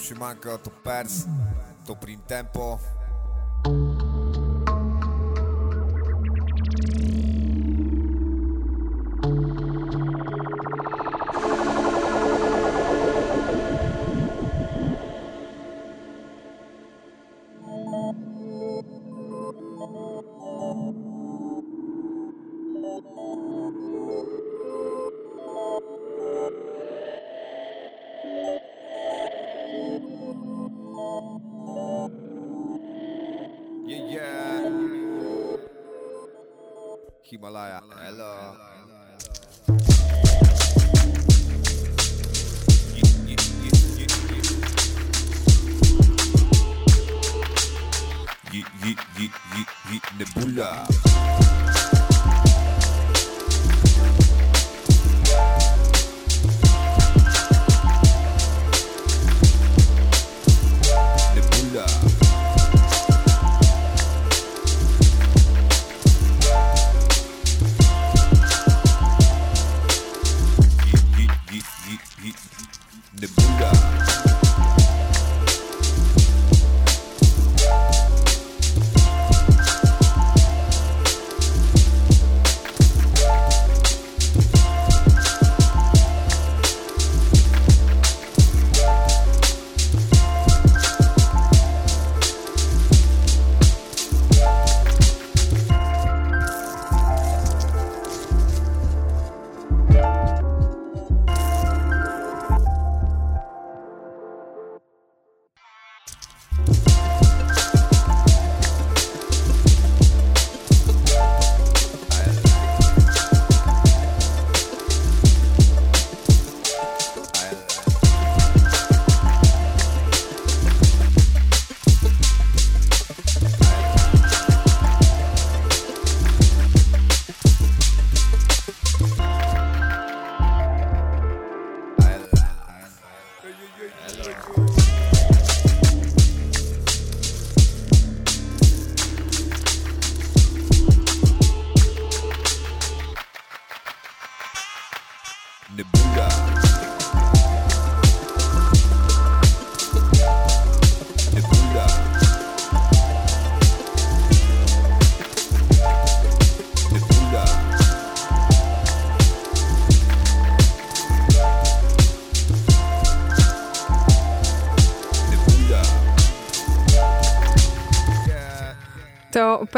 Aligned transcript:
și 0.00 0.12
mancă 0.12 0.58
tu 0.62 0.72
perzi 0.82 1.26
Tu 1.84 1.94
prin 1.94 2.18
tempo. 2.26 2.78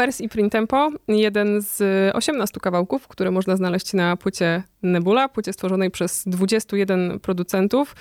To 0.03 0.07
Pers 0.07 0.21
i 0.21 0.29
Printempo, 0.29 0.89
jeden 1.07 1.61
z 1.61 1.81
18 2.15 2.59
kawałków, 2.59 3.07
które 3.07 3.31
można 3.31 3.55
znaleźć 3.55 3.93
na 3.93 4.17
płycie 4.17 4.63
Nebula, 4.81 5.29
płycie 5.29 5.53
stworzonej 5.53 5.91
przez 5.91 6.23
21 6.25 7.19
producentów. 7.19 7.95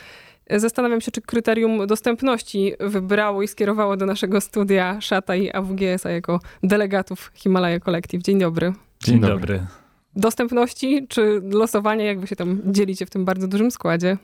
Zastanawiam 0.50 1.00
się, 1.00 1.10
czy 1.10 1.20
kryterium 1.20 1.86
dostępności 1.86 2.72
wybrało 2.80 3.42
i 3.42 3.48
skierowało 3.48 3.96
do 3.96 4.06
naszego 4.06 4.40
studia 4.40 5.00
Szata 5.00 5.36
i 5.36 5.52
AWGS-a 5.52 6.10
jako 6.10 6.40
delegatów 6.62 7.30
Himalaya 7.34 7.80
Collective. 7.80 8.22
Dzień 8.22 8.38
dobry. 8.38 8.72
Dzień 9.04 9.20
dobry. 9.20 9.66
Dostępności 10.16 11.06
czy 11.08 11.42
losowanie, 11.50 12.04
jak 12.04 12.20
wy 12.20 12.26
się 12.26 12.36
tam 12.36 12.60
dzielicie 12.66 13.06
w 13.06 13.10
tym 13.10 13.24
bardzo 13.24 13.48
dużym 13.48 13.70
składzie? 13.70 14.16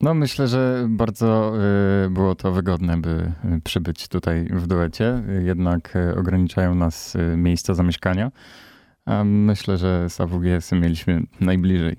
No 0.00 0.14
myślę, 0.14 0.48
że 0.48 0.86
bardzo 0.88 1.52
y, 2.06 2.10
było 2.10 2.34
to 2.34 2.52
wygodne, 2.52 2.96
by 2.96 3.32
y, 3.56 3.60
przybyć 3.64 4.08
tutaj 4.08 4.48
w 4.50 4.66
duecie. 4.66 5.22
Jednak 5.44 5.96
y, 5.96 6.16
ograniczają 6.16 6.74
nas 6.74 7.16
miejsca 7.36 7.74
zamieszkania. 7.74 8.30
Myślę, 9.24 9.78
że 9.78 10.10
z 10.10 10.20
AWGS-em 10.20 10.80
mieliśmy 10.80 11.22
najbliżej. 11.40 11.96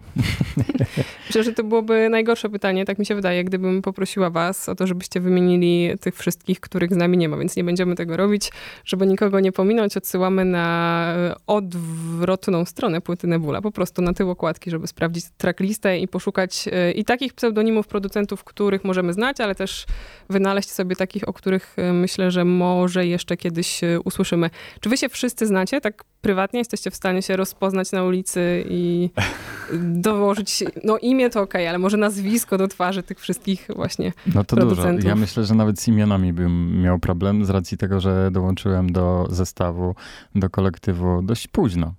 Myślę, 1.27 1.43
że 1.43 1.53
to 1.53 1.63
byłoby 1.63 2.09
najgorsze 2.09 2.49
pytanie, 2.49 2.85
tak 2.85 2.99
mi 2.99 3.05
się 3.05 3.15
wydaje, 3.15 3.43
gdybym 3.43 3.81
poprosiła 3.81 4.29
was 4.29 4.69
o 4.69 4.75
to, 4.75 4.87
żebyście 4.87 5.19
wymienili 5.19 5.89
tych 6.01 6.15
wszystkich, 6.15 6.59
których 6.59 6.93
z 6.93 6.97
nami 6.97 7.17
nie 7.17 7.29
ma, 7.29 7.37
więc 7.37 7.55
nie 7.55 7.63
będziemy 7.63 7.95
tego 7.95 8.17
robić. 8.17 8.51
Żeby 8.85 9.07
nikogo 9.07 9.39
nie 9.39 9.51
pominąć, 9.51 9.97
odsyłamy 9.97 10.45
na 10.45 11.13
e, 11.17 11.35
odwrotną 11.47 12.65
stronę 12.65 13.01
płyty 13.01 13.27
Nebula, 13.27 13.61
po 13.61 13.71
prostu 13.71 14.01
na 14.01 14.13
tył 14.13 14.29
okładki, 14.29 14.71
żeby 14.71 14.87
sprawdzić 14.87 15.25
tracklistę 15.37 15.99
i 15.99 16.07
poszukać 16.07 16.65
e, 16.71 16.91
i 16.91 17.05
takich 17.05 17.33
pseudonimów 17.33 17.87
producentów, 17.87 18.43
których 18.43 18.83
możemy 18.83 19.13
znać, 19.13 19.41
ale 19.41 19.55
też 19.55 19.85
wynaleźć 20.29 20.71
sobie 20.71 20.95
takich, 20.95 21.29
o 21.29 21.33
których 21.33 21.75
e, 21.77 21.93
myślę, 21.93 22.31
że 22.31 22.45
może 22.45 23.07
jeszcze 23.07 23.37
kiedyś 23.37 23.81
usłyszymy. 24.05 24.49
Czy 24.79 24.89
wy 24.89 24.97
się 24.97 25.09
wszyscy 25.09 25.45
znacie, 25.45 25.81
tak 25.81 26.03
prywatnie? 26.25 26.59
Jesteście 26.59 26.91
w 26.91 26.95
stanie 26.95 27.21
się 27.21 27.35
rozpoznać 27.35 27.91
na 27.91 28.03
ulicy 28.03 28.63
i 28.69 29.09
dołożyć, 30.09 30.63
no 30.83 30.97
imię 30.97 31.29
to 31.29 31.41
okej, 31.41 31.67
ale 31.67 31.77
może 31.79 31.97
nazwisko 31.97 32.57
do 32.57 32.67
twarzy 32.67 33.03
tych 33.03 33.19
wszystkich 33.19 33.67
właśnie 33.75 34.13
No 34.35 34.43
to 34.43 34.55
dużo. 34.55 34.91
Ja 34.91 35.15
myślę, 35.15 35.45
że 35.45 35.55
nawet 35.55 35.79
z 35.79 35.87
imionami 35.87 36.33
bym 36.33 36.81
miał 36.81 36.99
problem 36.99 37.45
z 37.45 37.49
racji 37.49 37.77
tego, 37.77 37.99
że 37.99 38.31
dołączyłem 38.31 38.91
do 38.91 39.27
zestawu, 39.29 39.95
do 40.35 40.49
kolektywu 40.49 41.21
dość 41.21 41.47
późno. 41.47 41.93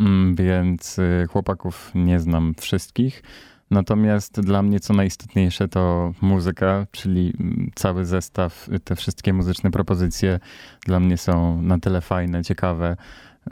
Mm, 0.00 0.34
Więc 0.34 0.98
y, 0.98 1.26
chłopaków 1.32 1.90
nie 1.94 2.20
znam 2.20 2.54
wszystkich. 2.60 3.22
Natomiast 3.70 4.40
dla 4.40 4.62
mnie 4.62 4.80
co 4.80 4.94
najistotniejsze 4.94 5.68
to 5.68 6.12
muzyka, 6.20 6.86
czyli 6.90 7.32
mm, 7.40 7.70
cały 7.74 8.04
zestaw, 8.04 8.68
te 8.84 8.96
wszystkie 8.96 9.32
muzyczne 9.32 9.70
propozycje 9.70 10.40
dla 10.86 11.00
mnie 11.00 11.16
są 11.16 11.62
na 11.62 11.78
tyle 11.78 12.00
fajne, 12.00 12.44
ciekawe, 12.44 12.96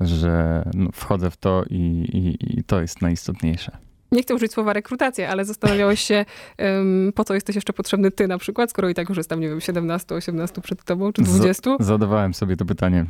że 0.00 0.62
no, 0.74 0.90
wchodzę 0.92 1.30
w 1.30 1.36
to 1.36 1.64
i, 1.70 1.76
i, 1.76 2.58
i 2.58 2.64
to 2.64 2.80
jest 2.80 3.02
najistotniejsze. 3.02 3.78
Nie 4.12 4.22
chcę 4.22 4.34
użyć 4.34 4.52
słowa 4.52 4.72
rekrutacja, 4.72 5.28
ale 5.28 5.44
zastanawiałeś 5.44 6.00
się, 6.00 6.24
em, 6.56 7.12
po 7.14 7.24
co 7.24 7.34
jesteś 7.34 7.56
jeszcze 7.56 7.72
potrzebny 7.72 8.10
ty 8.10 8.28
na 8.28 8.38
przykład, 8.38 8.70
skoro 8.70 8.88
i 8.88 8.94
tak 8.94 9.08
już 9.08 9.18
jest 9.18 9.30
tam, 9.30 9.40
nie 9.40 9.48
wiem, 9.48 9.60
17, 9.60 10.14
18 10.14 10.60
przed 10.60 10.84
tobą, 10.84 11.12
czy 11.12 11.22
20? 11.22 11.76
Zadawałem 11.80 12.34
sobie 12.34 12.56
to 12.56 12.64
pytanie. 12.64 13.06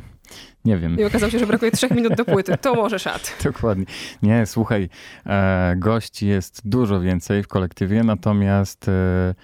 Nie 0.65 0.77
wiem. 0.77 0.99
I 0.99 1.03
okazało 1.03 1.31
się, 1.31 1.39
że 1.39 1.47
brakuje 1.47 1.71
trzech 1.71 1.91
minut 1.91 2.15
do 2.15 2.25
płyty. 2.25 2.57
To 2.57 2.75
może 2.75 2.99
szat. 2.99 3.35
Dokładnie. 3.43 3.85
Nie, 4.23 4.45
słuchaj, 4.45 4.89
e, 5.25 5.75
gości 5.77 6.27
jest 6.27 6.61
dużo 6.65 7.01
więcej 7.01 7.43
w 7.43 7.47
kolektywie, 7.47 8.03
natomiast 8.03 8.87
e, 8.87 9.35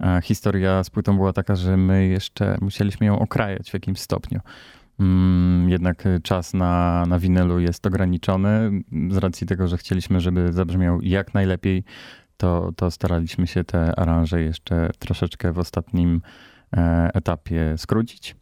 e, 0.00 0.20
historia 0.22 0.84
z 0.84 0.90
płytą 0.90 1.16
była 1.16 1.32
taka, 1.32 1.56
że 1.56 1.76
my 1.76 2.06
jeszcze 2.06 2.58
musieliśmy 2.60 3.06
ją 3.06 3.18
okrajać 3.18 3.70
w 3.70 3.74
jakimś 3.74 4.00
stopniu. 4.00 4.40
Mm, 5.00 5.68
jednak 5.68 6.06
e, 6.06 6.20
czas 6.20 6.54
na, 6.54 7.04
na 7.08 7.18
winylu 7.18 7.60
jest 7.60 7.86
ograniczony 7.86 8.70
z 9.10 9.16
racji 9.16 9.46
tego, 9.46 9.68
że 9.68 9.76
chcieliśmy, 9.76 10.20
żeby 10.20 10.52
zabrzmiał 10.52 11.00
jak 11.02 11.34
najlepiej 11.34 11.84
to, 12.36 12.72
to 12.76 12.90
staraliśmy 12.90 13.46
się 13.46 13.64
te 13.64 13.98
aranże 13.98 14.42
jeszcze 14.42 14.90
troszeczkę 14.98 15.52
w 15.52 15.58
ostatnim 15.58 16.20
e, 16.76 17.10
etapie 17.14 17.74
skrócić. 17.76 18.36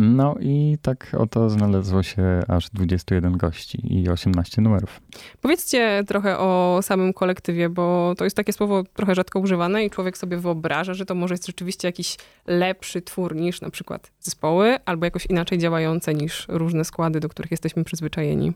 No 0.00 0.34
i 0.40 0.78
tak 0.82 1.16
oto 1.18 1.50
znalazło 1.50 2.02
się 2.02 2.42
aż 2.48 2.70
21 2.70 3.36
gości 3.36 3.94
i 3.94 4.08
18 4.08 4.62
numerów. 4.62 5.00
Powiedzcie 5.40 6.04
trochę 6.06 6.38
o 6.38 6.78
samym 6.82 7.12
kolektywie, 7.12 7.68
bo 7.68 8.14
to 8.18 8.24
jest 8.24 8.36
takie 8.36 8.52
słowo 8.52 8.84
trochę 8.94 9.14
rzadko 9.14 9.40
używane 9.40 9.84
i 9.84 9.90
człowiek 9.90 10.18
sobie 10.18 10.36
wyobraża, 10.36 10.94
że 10.94 11.06
to 11.06 11.14
może 11.14 11.34
jest 11.34 11.46
rzeczywiście 11.46 11.88
jakiś 11.88 12.16
lepszy 12.46 13.02
twór 13.02 13.36
niż 13.36 13.60
na 13.60 13.70
przykład 13.70 14.12
zespoły, 14.20 14.78
albo 14.84 15.04
jakoś 15.04 15.26
inaczej 15.26 15.58
działające 15.58 16.14
niż 16.14 16.46
różne 16.48 16.84
składy, 16.84 17.20
do 17.20 17.28
których 17.28 17.50
jesteśmy 17.50 17.84
przyzwyczajeni. 17.84 18.52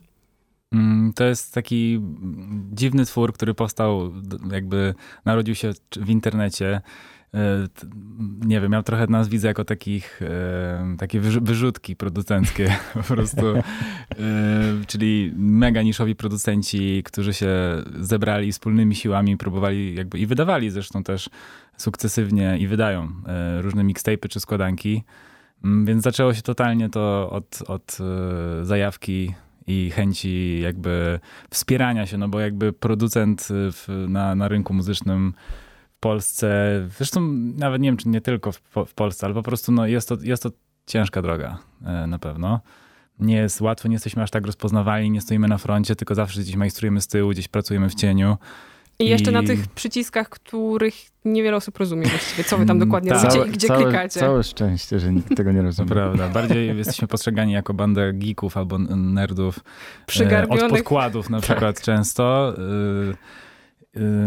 Mm, 0.73 1.13
to 1.13 1.25
jest 1.25 1.55
taki 1.55 2.01
dziwny 2.73 3.05
twór, 3.05 3.33
który 3.33 3.55
powstał, 3.55 4.13
jakby 4.53 4.95
narodził 5.25 5.55
się 5.55 5.73
w 5.97 6.11
internecie. 6.11 6.81
E, 7.35 7.69
nie 8.47 8.61
wiem, 8.61 8.73
ja 8.73 8.83
trochę 8.83 9.07
nas 9.07 9.29
widzę 9.29 9.49
jako 9.49 9.65
takich, 9.65 10.23
e, 10.23 10.97
takie 10.99 11.21
wyrzutki 11.21 11.97
producenckie 11.97 12.77
po 12.95 13.03
prostu, 13.03 13.47
e, 13.47 13.63
czyli 14.87 15.33
mega 15.37 15.83
niszowi 15.83 16.17
producenci, 16.17 17.03
którzy 17.05 17.35
się 17.35 17.51
zebrali 18.01 18.53
wspólnymi 18.53 18.95
siłami, 18.95 19.37
próbowali 19.37 19.95
jakby 19.95 20.19
i 20.19 20.27
wydawali 20.27 20.71
zresztą 20.71 21.03
też 21.03 21.31
sukcesywnie 21.77 22.59
i 22.59 22.67
wydają 22.67 23.09
różne 23.61 23.85
mixtape'y 23.85 24.29
czy 24.29 24.41
składanki. 24.41 25.05
Mm, 25.65 25.87
więc 25.87 26.03
zaczęło 26.03 26.35
się 26.35 26.43
totalnie 26.43 26.89
to 26.89 27.31
od, 27.31 27.63
od 27.67 27.99
zajawki 28.63 29.35
i 29.67 29.91
chęci 29.91 30.61
jakby 30.61 31.21
wspierania 31.51 32.07
się, 32.07 32.19
no 32.19 32.29
bo 32.29 32.41
jakby 32.41 32.73
producent 32.73 33.49
w, 33.51 34.07
na, 34.09 34.35
na 34.35 34.49
rynku 34.49 34.75
muzycznym 34.75 35.35
Polsce, 36.05 36.49
zresztą 36.97 37.21
nawet 37.57 37.83
nie 37.83 37.89
wiem, 37.89 37.97
czy 37.97 38.09
nie 38.09 38.21
tylko 38.21 38.53
w, 38.53 38.61
w 38.87 38.95
Polsce, 38.95 39.27
ale 39.27 39.35
po 39.35 39.43
prostu 39.43 39.73
no, 39.73 39.87
jest, 39.87 40.09
to, 40.09 40.17
jest 40.23 40.43
to 40.43 40.51
ciężka 40.87 41.23
droga 41.23 41.59
e, 41.85 42.07
na 42.07 42.19
pewno. 42.19 42.61
Nie 43.19 43.37
jest 43.37 43.61
łatwo, 43.61 43.89
nie 43.89 43.95
jesteśmy 43.95 44.23
aż 44.23 44.31
tak 44.31 44.47
rozpoznawalni, 44.47 45.11
nie 45.11 45.21
stoimy 45.21 45.49
na 45.49 45.59
froncie, 45.59 45.97
tylko 45.97 46.15
zawsze 46.15 46.41
gdzieś 46.41 46.57
majstrujemy 46.57 47.01
z 47.01 47.07
tyłu, 47.07 47.31
gdzieś 47.31 47.49
pracujemy 47.49 47.89
w 47.89 47.95
cieniu. 47.95 48.37
I 48.99 49.09
jeszcze 49.09 49.31
I... 49.31 49.35
na 49.35 49.43
tych 49.43 49.67
przyciskach, 49.67 50.29
których 50.29 50.95
niewiele 51.25 51.57
osób 51.57 51.79
rozumie 51.79 52.07
właściwie, 52.07 52.45
co 52.45 52.59
wy 52.59 52.67
tam 52.67 52.79
dokładnie 52.79 53.11
tak. 53.11 53.23
robicie 53.25 53.49
i 53.49 53.53
gdzie 53.53 53.69
całe, 53.69 53.85
klikacie. 53.85 54.21
Całe 54.21 54.43
szczęście, 54.43 54.99
że 54.99 55.13
nikt 55.13 55.37
tego 55.37 55.53
nie 55.53 55.63
rozumie. 55.69 55.89
Prawda. 55.89 56.29
Bardziej 56.29 56.77
jesteśmy 56.77 57.09
postrzegani 57.09 57.53
jako 57.53 57.75
banda 57.75 58.13
geeków 58.13 58.57
albo 58.57 58.79
nerdów. 58.79 59.61
E, 60.21 60.49
od 60.49 60.61
podkładów 60.71 61.31
na 61.31 61.39
tak. 61.41 61.45
przykład 61.45 61.77
tak. 61.77 61.85
często. 61.85 62.55
Y, 63.11 63.44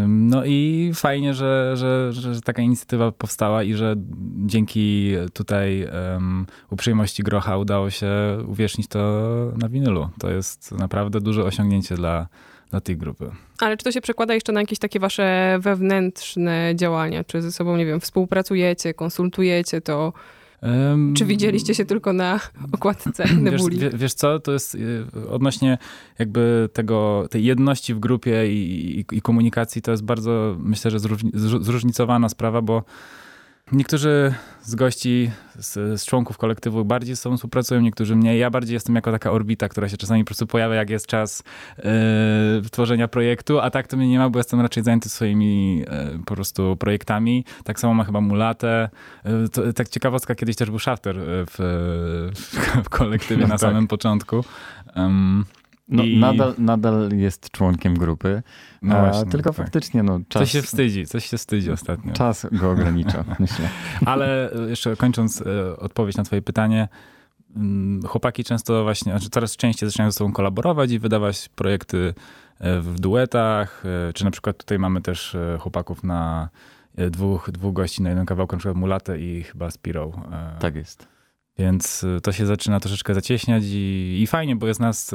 no 0.08 0.44
i 0.44 0.90
fajnie, 0.94 1.34
że, 1.34 1.72
że, 1.76 2.12
że, 2.12 2.40
taka 2.40 2.62
inicjatywa 2.62 3.12
powstała 3.12 3.62
i 3.62 3.74
że 3.74 3.94
dzięki 4.46 5.14
tutaj 5.32 5.88
um, 6.12 6.46
uprzejmości 6.70 7.22
Grocha 7.22 7.56
udało 7.56 7.90
się 7.90 8.08
uwiecznić 8.46 8.88
to 8.88 9.32
na 9.56 9.68
winylu. 9.68 10.08
To 10.18 10.30
jest 10.30 10.72
naprawdę 10.72 11.20
duże 11.20 11.44
osiągnięcie 11.44 11.94
dla, 11.94 12.28
dla 12.70 12.80
tej 12.80 12.96
grupy. 12.96 13.30
Ale 13.58 13.76
czy 13.76 13.84
to 13.84 13.92
się 13.92 14.00
przekłada 14.00 14.34
jeszcze 14.34 14.52
na 14.52 14.60
jakieś 14.60 14.78
takie 14.78 15.00
wasze 15.00 15.58
wewnętrzne 15.60 16.72
działania? 16.74 17.24
Czy 17.24 17.42
ze 17.42 17.52
sobą, 17.52 17.76
nie 17.76 17.86
wiem, 17.86 18.00
współpracujecie, 18.00 18.94
konsultujecie 18.94 19.80
to? 19.80 20.12
Um, 20.62 21.14
czy 21.14 21.24
widzieliście 21.24 21.74
się 21.74 21.84
tylko 21.84 22.12
na 22.12 22.40
okładce 22.72 23.24
Nebuli? 23.40 23.78
Wiesz, 23.78 23.94
wiesz 23.96 24.14
co, 24.14 24.40
to 24.40 24.52
jest 24.52 24.74
y, 24.74 25.06
odnośnie 25.30 25.78
jakby 26.18 26.68
tego, 26.72 27.26
tej 27.30 27.44
jedności 27.44 27.94
w 27.94 27.98
grupie 27.98 28.52
i, 28.52 28.98
i, 29.00 29.16
i 29.16 29.22
komunikacji, 29.22 29.82
to 29.82 29.90
jest 29.90 30.04
bardzo, 30.04 30.56
myślę, 30.58 30.90
że 30.90 30.98
zróżnicowana 31.60 32.28
sprawa, 32.28 32.62
bo 32.62 32.82
Niektórzy 33.72 34.34
z 34.62 34.74
gości, 34.74 35.30
z, 35.58 36.00
z, 36.00 36.04
członków 36.04 36.38
kolektywu 36.38 36.84
bardziej 36.84 37.16
z 37.16 37.20
sobą 37.20 37.36
współpracują, 37.36 37.80
niektórzy 37.80 38.16
mniej. 38.16 38.40
Ja 38.40 38.50
bardziej 38.50 38.74
jestem 38.74 38.94
jako 38.94 39.12
taka 39.12 39.30
orbita, 39.30 39.68
która 39.68 39.88
się 39.88 39.96
czasami 39.96 40.24
po 40.24 40.26
prostu 40.26 40.46
pojawia, 40.46 40.74
jak 40.74 40.90
jest 40.90 41.06
czas 41.06 41.42
yy, 41.78 41.84
tworzenia 42.70 43.08
projektu, 43.08 43.60
a 43.60 43.70
tak 43.70 43.86
to 43.86 43.96
mnie 43.96 44.08
nie 44.08 44.18
ma, 44.18 44.30
bo 44.30 44.38
jestem 44.38 44.60
raczej 44.60 44.82
zajęty 44.82 45.08
swoimi 45.08 45.78
yy, 45.78 45.86
po 46.26 46.34
prostu 46.34 46.76
projektami. 46.76 47.44
Tak 47.64 47.80
samo 47.80 47.94
ma 47.94 48.04
chyba 48.04 48.20
Mulatę. 48.20 48.88
Yy, 49.24 49.48
to, 49.48 49.72
tak 49.72 49.88
ciekawostka, 49.88 50.34
kiedyś 50.34 50.56
też 50.56 50.70
był 50.70 50.78
Shafter 50.78 51.16
w, 51.18 51.56
w 52.84 52.88
kolektywie 52.88 53.42
no 53.42 53.48
na 53.48 53.54
tak. 53.54 53.60
samym 53.60 53.86
początku. 53.86 54.44
Um, 54.96 55.44
no, 55.88 56.02
I... 56.02 56.18
nadal, 56.18 56.54
nadal 56.58 57.10
jest 57.12 57.50
członkiem 57.50 57.94
grupy, 57.94 58.42
no 58.82 59.00
właśnie, 59.00 59.30
tylko 59.30 59.50
tak. 59.50 59.56
faktycznie 59.56 60.02
no, 60.02 60.20
czas... 60.28 60.42
Coś 60.42 60.52
się 60.52 60.62
wstydzi, 60.62 61.06
coś 61.06 61.26
się 61.26 61.36
wstydzi 61.36 61.70
ostatnio. 61.70 62.12
Czas 62.12 62.46
go 62.52 62.70
ogranicza, 62.70 63.24
myślę. 63.40 63.68
Ale 64.06 64.52
e, 64.52 64.70
jeszcze 64.70 64.96
kończąc 64.96 65.42
e, 65.42 65.76
odpowiedź 65.76 66.16
na 66.16 66.24
twoje 66.24 66.42
pytanie, 66.42 66.88
mm, 67.56 68.02
chłopaki 68.02 68.44
często 68.44 68.82
właśnie, 68.82 69.12
znaczy 69.12 69.30
coraz 69.30 69.56
częściej 69.56 69.88
zaczynają 69.88 70.10
ze 70.10 70.18
sobą 70.18 70.32
kolaborować 70.32 70.90
i 70.90 70.98
wydawać 70.98 71.48
projekty 71.48 72.14
e, 72.58 72.80
w 72.80 73.00
duetach, 73.00 73.82
czy 74.14 74.24
na 74.24 74.30
przykład 74.30 74.56
tutaj 74.56 74.78
mamy 74.78 75.00
też 75.00 75.36
chłopaków 75.60 76.04
na 76.04 76.48
dwóch, 77.10 77.50
dwóch 77.50 77.74
gości 77.74 78.02
na 78.02 78.08
jednym 78.08 78.26
kawałku, 78.26 78.56
na 78.56 78.58
przykład 78.58 78.76
Mulatę 78.76 79.20
i 79.20 79.42
chyba 79.42 79.70
Spiro. 79.70 80.12
Tak 80.60 80.74
jest. 80.74 81.08
Więc 81.58 82.06
to 82.22 82.32
się 82.32 82.46
zaczyna 82.46 82.80
troszeczkę 82.80 83.14
zacieśniać 83.14 83.64
i, 83.66 84.18
i 84.22 84.26
fajnie, 84.26 84.56
bo 84.56 84.66
jest 84.66 84.80
nas 84.80 85.14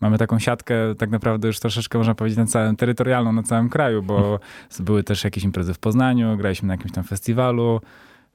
mamy 0.00 0.18
taką 0.18 0.38
siatkę 0.38 0.94
tak 0.98 1.10
naprawdę 1.10 1.48
już 1.48 1.60
troszeczkę 1.60 1.98
można 1.98 2.14
powiedzieć 2.14 2.38
na 2.38 2.46
całym, 2.46 2.76
terytorialną 2.76 3.32
na 3.32 3.42
całym 3.42 3.68
kraju, 3.68 4.02
bo 4.02 4.40
były 4.80 5.02
też 5.04 5.24
jakieś 5.24 5.44
imprezy 5.44 5.74
w 5.74 5.78
Poznaniu, 5.78 6.36
graliśmy 6.36 6.68
na 6.68 6.74
jakimś 6.74 6.92
tam 6.92 7.04
festiwalu. 7.04 7.80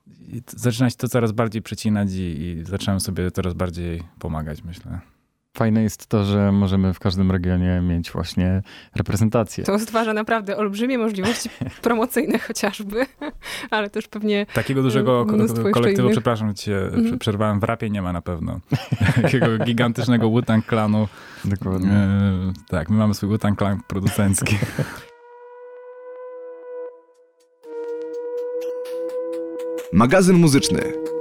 I 0.07 0.41
zaczyna 0.47 0.89
się 0.89 0.95
to 0.95 1.07
coraz 1.07 1.31
bardziej 1.31 1.61
przecinać 1.61 2.11
i, 2.11 2.41
i 2.41 2.63
sobie 2.99 3.31
coraz 3.31 3.53
bardziej 3.53 4.03
pomagać, 4.19 4.63
myślę. 4.63 5.12
Fajne 5.57 5.83
jest 5.83 6.07
to, 6.07 6.23
że 6.23 6.51
możemy 6.51 6.93
w 6.93 6.99
każdym 6.99 7.31
regionie 7.31 7.81
mieć 7.81 8.11
właśnie 8.11 8.61
reprezentację. 8.95 9.63
To 9.63 9.79
stwarza 9.79 10.13
naprawdę 10.13 10.57
olbrzymie 10.57 10.97
możliwości 10.97 11.49
promocyjne 11.81 12.39
chociażby, 12.39 13.05
ale 13.69 13.89
też 13.89 14.07
pewnie 14.07 14.45
Takiego 14.53 14.81
dużego 14.81 15.25
kolektywu, 15.73 16.09
przepraszam 16.09 16.53
cię, 16.53 16.77
mm. 16.77 17.19
przerwałem, 17.19 17.59
w 17.59 17.63
rapie 17.63 17.89
nie 17.89 18.01
ma 18.01 18.13
na 18.13 18.21
pewno. 18.21 18.59
Takiego 19.21 19.57
gigantycznego 19.57 20.29
Wu-Tang 20.29 20.65
klanu. 20.65 21.07
Dokładnie. 21.45 21.91
E, 21.91 22.53
tak, 22.69 22.89
my 22.89 22.97
mamy 22.97 23.13
swój 23.13 23.29
Wu-Tang 23.29 23.57
klan 23.57 23.79
producencki. 23.87 24.57
Magazyn 29.93 30.35
muzyczny 30.35 31.12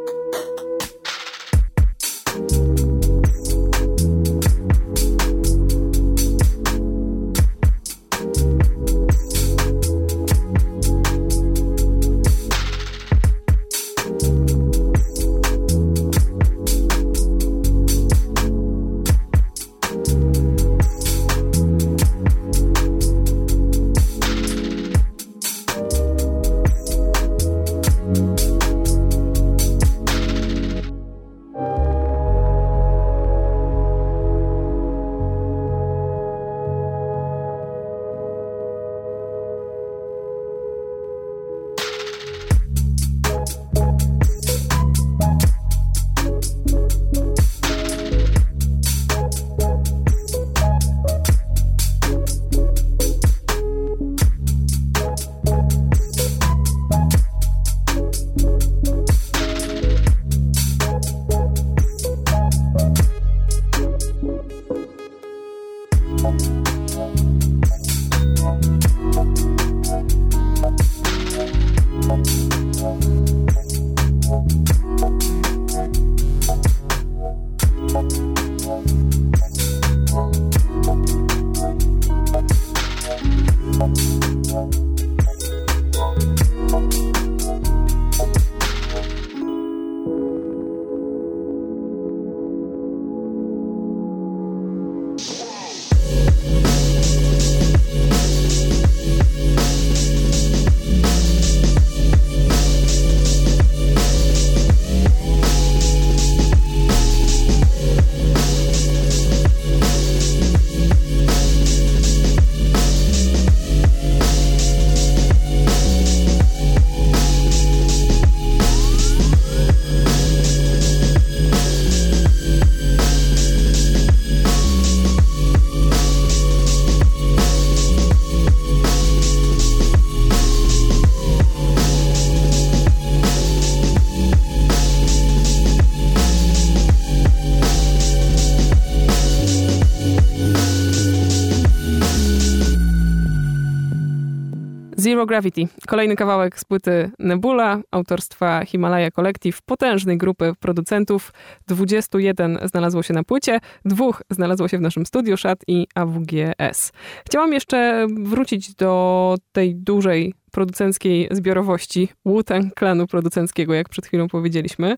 Zero 145.23 145.27
Gravity. 145.27 145.69
Kolejny 145.87 146.17
kawałek 146.17 146.59
z 146.59 146.65
płyty 146.65 147.11
Nebula, 147.19 147.81
autorstwa 147.91 148.65
Himalaya 148.65 149.11
Collective, 149.11 149.63
potężnej 149.63 150.19
grupy 150.19 150.53
producentów. 150.61 151.33
21 151.69 152.59
znalazło 152.65 153.03
się 153.03 153.15
na 153.15 153.25
płycie, 153.25 153.61
dwóch 153.85 154.23
znalazło 154.31 154.69
się 154.69 154.79
w 154.79 154.81
naszym 154.81 155.07
studiu, 155.07 155.37
Szat 155.37 155.59
i 155.67 155.87
AWGS. 155.95 156.93
Chciałam 157.27 157.53
jeszcze 157.53 158.07
wrócić 158.23 158.75
do 158.75 159.35
tej 159.53 159.75
dużej 159.75 160.35
producenckiej 160.53 161.29
zbiorowości 161.31 162.09
Wu-Tang 162.25 162.75
klanu 162.75 163.07
producenckiego, 163.07 163.75
jak 163.75 163.89
przed 163.89 164.07
chwilą 164.07 164.29
powiedzieliśmy, 164.29 164.97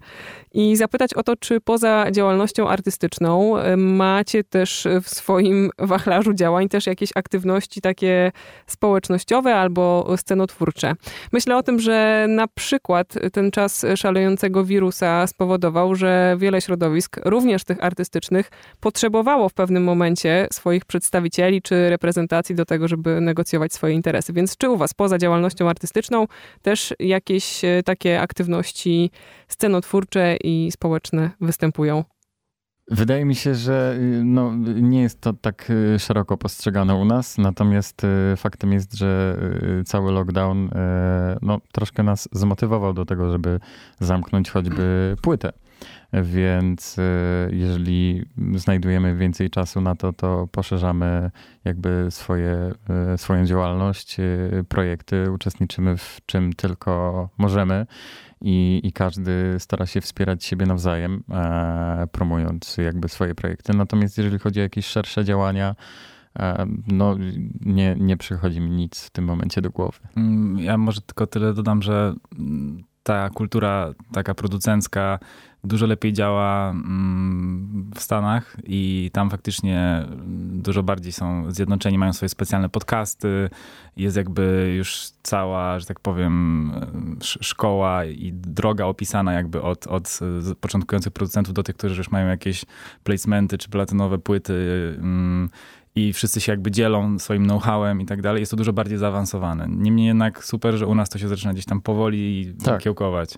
i 0.52 0.76
zapytać 0.76 1.14
o 1.14 1.22
to, 1.22 1.36
czy 1.36 1.60
poza 1.60 2.06
działalnością 2.10 2.68
artystyczną 2.68 3.58
y, 3.58 3.76
macie 3.76 4.44
też 4.44 4.88
w 5.02 5.08
swoim 5.08 5.70
wachlarzu 5.78 6.34
działań 6.34 6.68
też 6.68 6.86
jakieś 6.86 7.10
aktywności 7.14 7.80
takie 7.80 8.32
społecznościowe 8.66 9.54
albo 9.54 10.14
scenotwórcze. 10.16 10.94
Myślę 11.32 11.56
o 11.56 11.62
tym, 11.62 11.80
że 11.80 12.26
na 12.28 12.48
przykład 12.48 13.14
ten 13.32 13.50
czas 13.50 13.86
szalejącego 13.96 14.64
wirusa 14.64 15.26
spowodował, 15.26 15.94
że 15.94 16.36
wiele 16.38 16.60
środowisk, 16.60 17.20
również 17.24 17.64
tych 17.64 17.84
artystycznych, 17.84 18.50
potrzebowało 18.80 19.48
w 19.48 19.54
pewnym 19.54 19.84
momencie 19.84 20.48
swoich 20.52 20.84
przedstawicieli 20.84 21.62
czy 21.62 21.90
reprezentacji 21.90 22.54
do 22.54 22.64
tego, 22.64 22.88
żeby 22.88 23.20
negocjować 23.20 23.72
swoje 23.72 23.94
interesy. 23.94 24.32
Więc 24.32 24.56
czy 24.56 24.68
u 24.68 24.76
was 24.76 24.94
poza 24.94 25.18
działalnością 25.18 25.43
działalnością 25.44 25.68
artystyczną 25.68 26.26
też 26.62 26.94
jakieś 26.98 27.64
e, 27.64 27.82
takie 27.82 28.20
aktywności 28.20 29.10
scenotwórcze 29.48 30.36
i 30.44 30.70
społeczne 30.72 31.30
występują? 31.40 32.04
Wydaje 32.90 33.24
mi 33.24 33.34
się, 33.34 33.54
że 33.54 33.96
y, 33.98 34.24
no, 34.24 34.52
nie 34.74 35.02
jest 35.02 35.20
to 35.20 35.32
tak 35.32 35.70
y, 35.70 35.98
szeroko 35.98 36.36
postrzegane 36.36 36.94
u 36.94 37.04
nas, 37.04 37.38
natomiast 37.38 38.04
y, 38.04 38.36
faktem 38.36 38.72
jest, 38.72 38.94
że 38.94 39.38
cały 39.86 40.12
lockdown 40.12 40.70
no, 41.42 41.60
troszkę 41.72 42.02
nas 42.02 42.28
zmotywował 42.32 42.92
do 42.92 43.04
tego, 43.04 43.32
żeby 43.32 43.60
zamknąć 44.00 44.50
choćby 44.50 45.16
płytę. 45.22 45.52
Więc 46.22 46.96
jeżeli 47.50 48.24
znajdujemy 48.54 49.16
więcej 49.16 49.50
czasu 49.50 49.80
na 49.80 49.94
to, 49.94 50.12
to 50.12 50.48
poszerzamy 50.52 51.30
jakby 51.64 52.06
swoje, 52.10 52.72
swoją 53.16 53.44
działalność, 53.46 54.16
projekty, 54.68 55.30
uczestniczymy 55.30 55.96
w 55.96 56.20
czym 56.26 56.52
tylko 56.52 57.28
możemy 57.38 57.86
i, 58.44 58.80
i 58.84 58.92
każdy 58.92 59.56
stara 59.58 59.86
się 59.86 60.00
wspierać 60.00 60.44
siebie 60.44 60.66
nawzajem, 60.66 61.22
e, 61.30 62.06
promując 62.12 62.76
jakby 62.76 63.08
swoje 63.08 63.34
projekty. 63.34 63.76
Natomiast 63.76 64.18
jeżeli 64.18 64.38
chodzi 64.38 64.60
o 64.60 64.62
jakieś 64.62 64.86
szersze 64.86 65.24
działania, 65.24 65.74
e, 66.38 66.66
no 66.86 67.16
nie, 67.60 67.96
nie 67.98 68.16
przychodzi 68.16 68.60
mi 68.60 68.70
nic 68.70 69.04
w 69.04 69.10
tym 69.10 69.24
momencie 69.24 69.60
do 69.60 69.70
głowy. 69.70 69.98
Mm, 70.16 70.58
ja 70.58 70.78
może 70.78 71.00
tylko 71.00 71.26
tyle 71.26 71.54
dodam, 71.54 71.82
że 71.82 72.14
ta 73.04 73.30
kultura 73.30 73.94
taka 74.12 74.34
producencka 74.34 75.18
dużo 75.64 75.86
lepiej 75.86 76.12
działa 76.12 76.70
mm, 76.70 77.90
w 77.94 78.00
Stanach 78.00 78.56
i 78.64 79.10
tam 79.12 79.30
faktycznie 79.30 80.06
dużo 80.52 80.82
bardziej 80.82 81.12
są 81.12 81.50
zjednoczeni, 81.52 81.98
mają 81.98 82.12
swoje 82.12 82.28
specjalne 82.28 82.68
podcasty, 82.68 83.50
jest 83.96 84.16
jakby 84.16 84.74
już 84.76 85.08
cała, 85.22 85.78
że 85.78 85.86
tak 85.86 86.00
powiem, 86.00 86.72
szkoła 87.20 88.04
i 88.04 88.32
droga 88.32 88.84
opisana 88.84 89.32
jakby 89.32 89.62
od, 89.62 89.86
od 89.86 90.20
początkujących 90.60 91.12
producentów 91.12 91.54
do 91.54 91.62
tych, 91.62 91.76
którzy 91.76 91.96
już 91.96 92.10
mają 92.10 92.28
jakieś 92.28 92.64
placementy 93.04 93.58
czy 93.58 93.68
platynowe 93.68 94.18
płyty 94.18 94.54
mm, 94.98 95.48
i 95.96 96.12
wszyscy 96.12 96.40
się 96.40 96.52
jakby 96.52 96.70
dzielą 96.70 97.18
swoim 97.18 97.44
know-howem 97.44 98.00
i 98.00 98.06
tak 98.06 98.22
dalej. 98.22 98.40
Jest 98.40 98.50
to 98.50 98.56
dużo 98.56 98.72
bardziej 98.72 98.98
zaawansowane. 98.98 99.66
Niemniej 99.68 100.06
jednak 100.06 100.44
super, 100.44 100.74
że 100.74 100.86
u 100.86 100.94
nas 100.94 101.08
to 101.08 101.18
się 101.18 101.28
zaczyna 101.28 101.52
gdzieś 101.52 101.64
tam 101.64 101.80
powoli 101.80 102.54
tak. 102.64 102.82
kiełkować 102.82 103.34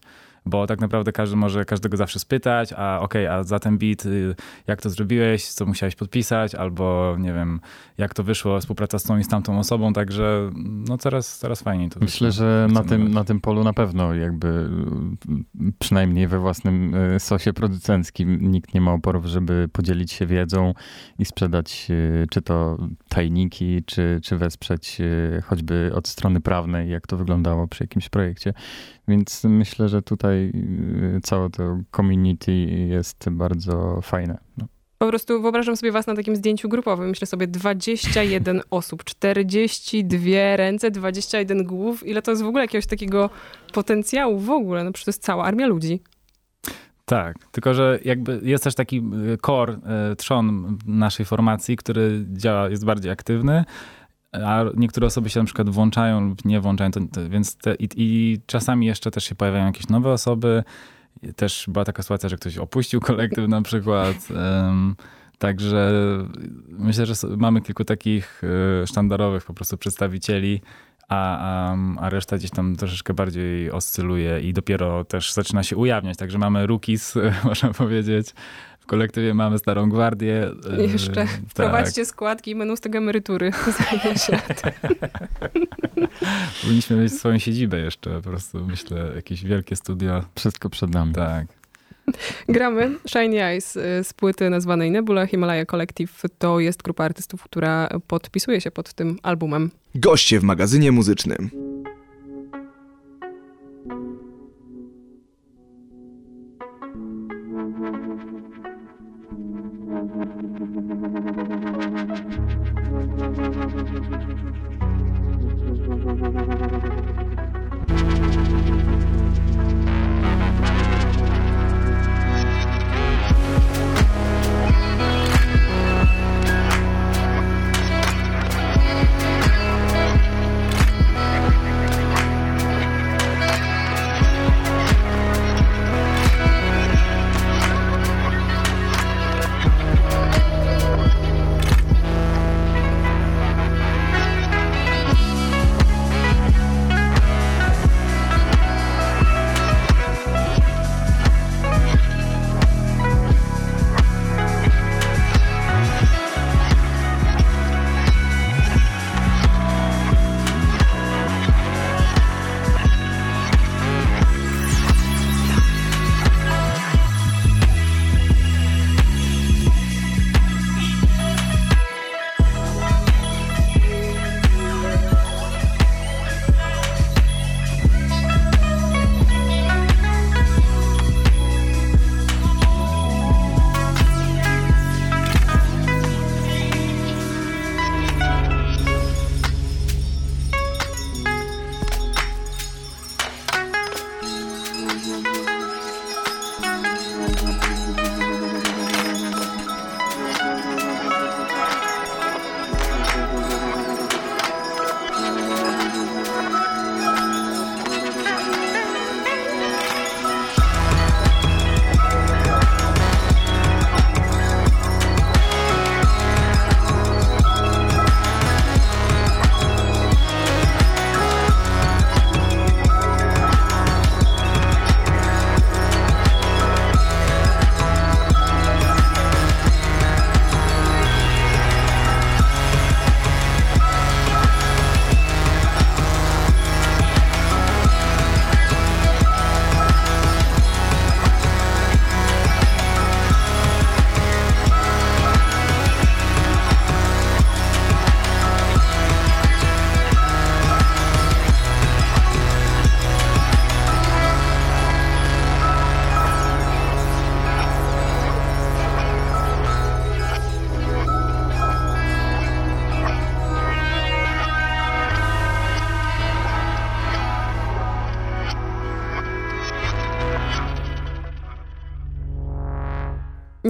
bo 0.46 0.66
tak 0.66 0.80
naprawdę 0.80 1.12
każdy 1.12 1.36
może 1.36 1.64
każdego 1.64 1.96
zawsze 1.96 2.18
spytać, 2.18 2.72
a 2.72 3.00
okej, 3.00 3.26
okay, 3.26 3.38
a 3.38 3.42
za 3.42 3.58
ten 3.58 3.78
beat, 3.78 4.06
y, 4.06 4.34
jak 4.66 4.82
to 4.82 4.90
zrobiłeś, 4.90 5.44
co 5.44 5.66
musiałeś 5.66 5.94
podpisać, 5.94 6.54
albo 6.54 7.16
nie 7.18 7.32
wiem, 7.32 7.60
jak 7.98 8.14
to 8.14 8.22
wyszło, 8.22 8.60
współpraca 8.60 8.98
z 8.98 9.02
tą 9.02 9.18
i 9.18 9.24
z 9.24 9.28
tamtą 9.28 9.58
osobą, 9.58 9.92
także 9.92 10.50
no 10.88 10.98
coraz, 10.98 11.38
coraz 11.38 11.62
fajniej 11.62 11.88
to 11.88 12.00
Myślę, 12.00 12.32
że 12.32 12.68
na 12.72 12.84
tym, 12.84 13.12
na 13.12 13.24
tym 13.24 13.40
polu 13.40 13.64
na 13.64 13.72
pewno 13.72 14.14
jakby 14.14 14.48
y, 14.48 15.72
przynajmniej 15.78 16.28
we 16.28 16.38
własnym 16.38 16.94
y, 16.94 17.20
sosie 17.20 17.52
producenckim 17.52 18.50
nikt 18.50 18.74
nie 18.74 18.80
ma 18.80 18.92
oporów, 18.92 19.24
żeby 19.24 19.68
podzielić 19.72 20.12
się 20.12 20.26
wiedzą 20.26 20.74
i 21.18 21.24
sprzedać 21.24 21.88
czy 22.30 22.42
to 22.42 22.78
tajniki, 23.08 23.82
czy, 23.86 24.20
czy 24.22 24.36
wesprzeć 24.36 24.98
choćby 25.44 25.90
od 25.94 26.08
strony 26.08 26.40
prawnej, 26.40 26.90
jak 26.90 27.06
to 27.06 27.16
wyglądało 27.16 27.68
przy 27.68 27.84
jakimś 27.84 28.08
projekcie. 28.08 28.52
Więc 29.08 29.44
myślę, 29.44 29.88
że 29.88 30.02
tutaj 30.02 30.52
y, 31.16 31.20
całe 31.22 31.50
to 31.50 31.78
community 31.96 32.52
jest 32.88 33.30
bardzo 33.30 34.00
fajne. 34.02 34.38
No. 34.58 34.66
Po 34.98 35.08
prostu 35.08 35.42
wyobrażam 35.42 35.76
sobie 35.76 35.92
was 35.92 36.06
na 36.06 36.14
takim 36.14 36.36
zdjęciu 36.36 36.68
grupowym. 36.68 37.08
Myślę 37.08 37.26
sobie 37.26 37.46
21 37.46 38.60
osób, 38.70 39.04
42 39.04 40.56
ręce, 40.56 40.90
21 40.90 41.64
głów. 41.64 42.06
Ile 42.06 42.22
to 42.22 42.30
jest 42.30 42.42
w 42.42 42.46
ogóle 42.46 42.64
jakiegoś 42.64 42.86
takiego 42.86 43.30
potencjału 43.72 44.38
w 44.38 44.50
ogóle? 44.50 44.84
No 44.84 44.92
przecież 44.92 45.04
to 45.04 45.08
jest 45.08 45.22
cała 45.22 45.44
armia 45.44 45.66
ludzi. 45.66 46.00
Tak, 47.04 47.36
tylko 47.52 47.74
że 47.74 47.98
jakby 48.04 48.40
jest 48.42 48.64
też 48.64 48.74
taki 48.74 48.98
y, 48.98 49.38
core, 49.46 49.78
y, 50.12 50.16
trzon 50.16 50.78
naszej 50.86 51.26
formacji, 51.26 51.76
który 51.76 52.24
działa, 52.32 52.68
jest 52.68 52.84
bardziej 52.84 53.12
aktywny, 53.12 53.64
a 54.44 54.64
niektóre 54.76 55.06
osoby 55.06 55.30
się 55.30 55.40
na 55.40 55.46
przykład 55.46 55.70
włączają 55.70 56.28
lub 56.28 56.44
nie 56.44 56.60
włączają, 56.60 56.90
to, 56.90 57.00
to, 57.12 57.28
więc 57.28 57.56
te, 57.56 57.74
i, 57.74 57.88
i, 57.96 58.40
czasami 58.46 58.86
jeszcze 58.86 59.10
też 59.10 59.24
się 59.24 59.34
pojawiają 59.34 59.66
jakieś 59.66 59.88
nowe 59.88 60.12
osoby. 60.12 60.64
Też 61.36 61.64
była 61.68 61.84
taka 61.84 62.02
sytuacja, 62.02 62.28
że 62.28 62.36
ktoś 62.36 62.58
opuścił 62.58 63.00
kolektyw 63.00 63.48
na 63.48 63.62
przykład. 63.62 64.16
Um, 64.30 64.96
także 65.38 65.92
myślę, 66.68 67.06
że 67.06 67.14
mamy 67.36 67.60
kilku 67.60 67.84
takich 67.84 68.42
y, 68.82 68.86
sztandarowych 68.86 69.44
po 69.44 69.54
prostu 69.54 69.78
przedstawicieli, 69.78 70.60
a, 71.08 71.38
a, 71.38 71.76
a, 72.00 72.10
reszta 72.10 72.38
gdzieś 72.38 72.50
tam 72.50 72.76
troszeczkę 72.76 73.14
bardziej 73.14 73.70
oscyluje 73.70 74.40
i 74.40 74.52
dopiero 74.52 75.04
też 75.04 75.32
zaczyna 75.32 75.62
się 75.62 75.76
ujawniać. 75.76 76.16
Także 76.16 76.38
mamy 76.38 76.66
rookies, 76.66 77.14
można 77.44 77.72
powiedzieć, 77.72 78.34
w 78.86 78.88
kolektywie 78.88 79.34
mamy 79.34 79.58
Starą 79.58 79.90
Gwardię. 79.90 80.50
E, 80.78 80.82
Jeszcze 80.82 81.12
tak. 81.12 81.28
wprowadźcie 81.48 82.04
składki 82.04 82.50
i 82.50 82.54
będą 82.54 82.76
z 82.76 82.80
tego 82.80 82.98
emerytury 82.98 83.50
za 83.50 83.84
Powinniśmy 86.62 86.96
mieć 86.96 87.12
swoją 87.12 87.38
siedzibę 87.38 87.78
jeszcze, 87.78 88.10
po 88.10 88.30
prostu 88.30 88.66
myślę, 88.66 89.12
jakieś 89.16 89.44
wielkie 89.44 89.76
studio. 89.76 90.24
Wszystko 90.34 90.70
przed 90.70 90.90
nami. 90.90 91.12
Tak. 91.12 91.46
Gramy 92.48 92.98
Shiny 93.06 93.42
Eyes 93.42 93.76
y, 93.76 93.80
z 94.04 94.12
płyty 94.12 94.50
nazwanej 94.50 94.90
Nebula 94.90 95.26
Himalaya 95.26 95.66
Collective. 95.66 96.22
To 96.38 96.60
jest 96.60 96.82
grupa 96.82 97.04
artystów, 97.04 97.42
która 97.42 97.88
podpisuje 98.06 98.60
się 98.60 98.70
pod 98.70 98.92
tym 98.94 99.18
albumem. 99.22 99.70
Goście 99.94 100.40
w 100.40 100.42
magazynie 100.42 100.92
muzycznym. 100.92 101.50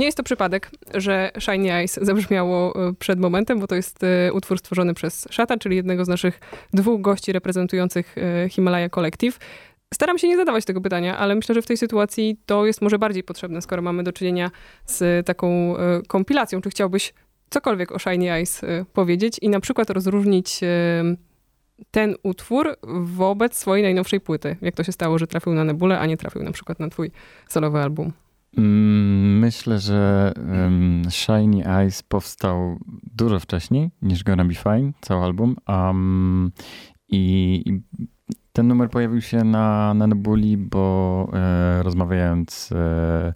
Nie 0.06 0.08
jest 0.08 0.16
to 0.16 0.22
przypadek, 0.22 0.70
że 0.94 1.30
Shiny 1.38 1.72
Eyes 1.72 1.98
zabrzmiało 2.02 2.88
e, 2.88 2.94
przed 2.94 3.20
momentem, 3.20 3.60
bo 3.60 3.66
to 3.66 3.74
jest 3.74 4.04
e, 4.04 4.32
utwór 4.32 4.58
stworzony 4.58 4.94
przez 4.94 5.28
Shata, 5.30 5.56
czyli 5.56 5.76
jednego 5.76 6.04
z 6.04 6.08
naszych 6.08 6.40
dwóch 6.72 7.00
gości 7.00 7.32
reprezentujących 7.32 8.14
e, 8.18 8.48
Himalaya 8.48 8.90
Collective. 8.90 9.38
Staram 9.94 10.18
się 10.18 10.28
nie 10.28 10.36
zadawać 10.36 10.64
tego 10.64 10.80
pytania, 10.80 11.18
ale 11.18 11.34
myślę, 11.34 11.54
że 11.54 11.62
w 11.62 11.66
tej 11.66 11.76
sytuacji 11.76 12.40
to 12.46 12.66
jest 12.66 12.82
może 12.82 12.98
bardziej 12.98 13.22
potrzebne, 13.22 13.62
skoro 13.62 13.82
mamy 13.82 14.02
do 14.02 14.12
czynienia 14.12 14.50
z 14.84 15.26
taką 15.26 15.74
kompilacją. 16.08 16.60
Czy 16.60 16.70
chciałbyś 16.70 17.14
cokolwiek 17.50 17.92
o 17.92 17.98
Shiny 17.98 18.32
Eyes 18.32 18.60
powiedzieć 18.92 19.38
i 19.42 19.48
na 19.48 19.60
przykład 19.60 19.90
rozróżnić 19.90 20.60
ten 21.90 22.14
utwór 22.22 22.76
wobec 23.02 23.58
swojej 23.58 23.82
najnowszej 23.82 24.20
płyty? 24.20 24.56
Jak 24.62 24.74
to 24.74 24.84
się 24.84 24.92
stało, 24.92 25.18
że 25.18 25.26
trafił 25.26 25.54
na 25.54 25.64
Nebulę, 25.64 25.98
a 25.98 26.06
nie 26.06 26.16
trafił 26.16 26.42
na 26.42 26.52
przykład 26.52 26.80
na 26.80 26.88
twój 26.88 27.10
solowy 27.48 27.78
album? 27.78 28.12
Mm, 28.56 29.38
myślę, 29.38 29.78
że 29.78 30.32
um, 30.36 31.02
Shiny 31.10 31.66
Eyes 31.66 32.02
powstał 32.02 32.78
dużo 33.02 33.40
wcześniej 33.40 33.90
niż 34.02 34.24
Gonna 34.24 34.44
Be 34.44 34.54
Fine, 34.54 34.92
cały 35.00 35.24
album. 35.24 35.56
Um, 35.68 36.52
i, 37.08 37.62
i, 37.66 37.82
ten 38.52 38.68
numer 38.68 38.90
pojawił 38.90 39.20
się 39.20 39.44
na, 39.44 39.94
na 39.94 40.06
Nebuli, 40.06 40.56
bo 40.56 41.28
e, 41.32 41.82
rozmawiając 41.82 42.72
e, 42.72 43.34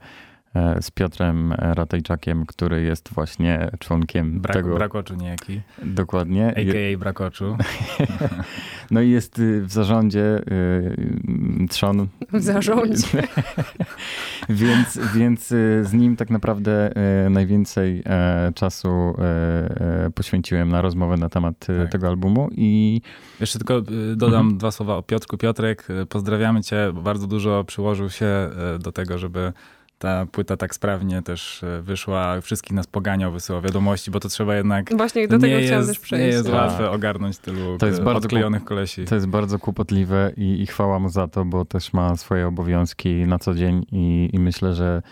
z 0.80 0.90
Piotrem 0.90 1.52
Ratajczakiem, 1.52 2.46
który 2.46 2.82
jest 2.82 3.12
właśnie 3.12 3.70
członkiem 3.78 4.40
Brak, 4.40 4.56
tego. 4.56 4.74
Brakoczu 4.74 5.14
niejaki. 5.14 5.60
Dokładnie. 5.82 6.48
A.k.a. 6.48 6.98
Brakoczu. 6.98 7.56
no 8.90 9.00
i 9.00 9.10
jest 9.10 9.38
y, 9.38 9.62
w 9.62 9.72
zarządzie 9.72 10.42
y, 10.50 11.66
trzon. 11.68 12.08
W 12.32 12.42
zarządzie. 12.42 13.22
więc, 14.48 14.98
więc 15.14 15.52
y, 15.52 15.84
z 15.84 15.92
nim 15.92 16.16
tak 16.16 16.30
naprawdę 16.30 16.90
najwięcej 17.30 18.02
e, 18.06 18.52
czasu 18.54 18.88
e, 18.88 20.10
poświęciłem 20.14 20.68
na 20.68 20.82
rozmowę 20.82 21.16
na 21.16 21.28
temat 21.28 21.58
tak. 21.58 21.92
tego 21.92 22.08
albumu 22.08 22.48
i 22.52 23.00
jeszcze 23.40 23.58
tylko 23.58 23.80
dodam 24.16 24.40
mhm. 24.40 24.58
dwa 24.58 24.70
słowa 24.70 24.96
o 24.96 25.02
Piotrku. 25.02 25.38
Piotrek, 25.38 25.88
pozdrawiamy 26.08 26.62
cię. 26.62 26.92
Bardzo 26.94 27.26
dużo 27.26 27.64
przyłożył 27.64 28.10
się 28.10 28.50
do 28.80 28.92
tego, 28.92 29.18
żeby 29.18 29.52
ta 30.00 30.26
płyta 30.26 30.56
tak 30.56 30.74
sprawnie 30.74 31.22
też 31.22 31.62
e, 31.62 31.82
wyszła, 31.82 32.40
wszystkich 32.40 32.72
nas 32.72 32.86
poganiał, 32.86 33.32
wysyłał 33.32 33.62
wiadomości, 33.62 34.10
bo 34.10 34.20
to 34.20 34.28
trzeba 34.28 34.56
jednak... 34.56 34.96
Właśnie 34.96 35.28
do 35.28 35.38
tego 35.38 35.56
chciałam 35.66 35.86
też 35.86 35.98
przejść. 35.98 36.22
Nie 36.22 36.28
jest 36.28 36.46
tak. 36.46 36.54
łatwe 36.54 36.90
ogarnąć 36.90 37.38
tylu 37.38 37.78
to 37.78 37.86
jest 37.86 38.02
bardzo 38.02 38.26
odklejonych 38.26 38.64
kolesi. 38.64 39.04
To 39.04 39.14
jest 39.14 39.26
bardzo 39.26 39.58
kłopotliwe 39.58 40.32
i, 40.36 40.62
i 40.62 40.66
chwała 40.66 40.98
mu 40.98 41.08
za 41.08 41.28
to, 41.28 41.44
bo 41.44 41.64
też 41.64 41.92
ma 41.92 42.16
swoje 42.16 42.46
obowiązki 42.46 43.08
na 43.26 43.38
co 43.38 43.54
dzień 43.54 43.86
i, 43.92 44.30
i 44.32 44.38
myślę, 44.38 44.74
że 44.74 45.02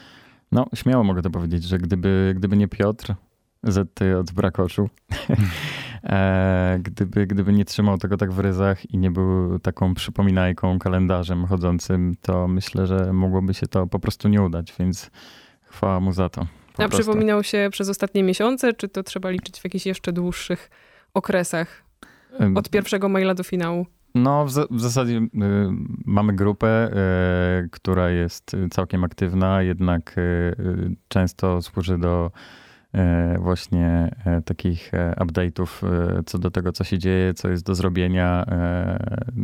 no 0.52 0.66
śmiało 0.74 1.04
mogę 1.04 1.22
to 1.22 1.30
powiedzieć, 1.30 1.64
że 1.64 1.78
gdyby, 1.78 2.34
gdyby 2.36 2.56
nie 2.56 2.68
Piotr, 2.68 3.14
ZT 3.62 4.00
od 4.20 4.32
Brakoczu, 4.32 4.88
E, 5.30 5.36
gdyby, 6.78 7.26
gdyby 7.26 7.52
nie 7.52 7.64
trzymał 7.64 7.98
tego 7.98 8.16
tak 8.16 8.32
w 8.32 8.38
ryzach 8.38 8.90
i 8.90 8.98
nie 8.98 9.10
był 9.10 9.58
taką 9.58 9.94
przypominajką, 9.94 10.78
kalendarzem 10.78 11.46
chodzącym, 11.46 12.14
to 12.22 12.48
myślę, 12.48 12.86
że 12.86 13.12
mogłoby 13.12 13.54
się 13.54 13.66
to 13.66 13.86
po 13.86 13.98
prostu 13.98 14.28
nie 14.28 14.42
udać, 14.42 14.74
więc 14.78 15.10
chwała 15.64 16.00
mu 16.00 16.12
za 16.12 16.28
to. 16.28 16.40
A 16.40 16.76
prostu. 16.76 16.98
przypominał 16.98 17.42
się 17.42 17.68
przez 17.72 17.88
ostatnie 17.88 18.22
miesiące, 18.22 18.72
czy 18.72 18.88
to 18.88 19.02
trzeba 19.02 19.30
liczyć 19.30 19.60
w 19.60 19.64
jakichś 19.64 19.86
jeszcze 19.86 20.12
dłuższych 20.12 20.70
okresach? 21.14 21.82
Od 22.54 22.70
pierwszego 22.70 23.08
maila 23.08 23.34
do 23.34 23.42
finału? 23.42 23.86
No, 24.14 24.46
w, 24.46 24.50
w 24.70 24.80
zasadzie 24.80 25.16
y, 25.16 25.28
mamy 26.04 26.32
grupę, 26.32 26.90
y, 27.64 27.68
która 27.70 28.10
jest 28.10 28.56
całkiem 28.70 29.04
aktywna, 29.04 29.62
jednak 29.62 30.18
y, 30.18 30.20
y 30.20 30.96
często 31.08 31.62
służy 31.62 31.98
do 31.98 32.30
E, 32.30 32.30
właśnie 33.38 34.16
e, 34.24 34.42
takich 34.42 34.94
e, 34.94 35.14
update'ów 35.20 35.66
co 36.26 36.38
do 36.38 36.50
tego, 36.50 36.72
co 36.72 36.84
się 36.84 36.98
dzieje, 36.98 37.34
co 37.34 37.48
jest 37.48 37.66
do 37.66 37.74
zrobienia, 37.74 38.44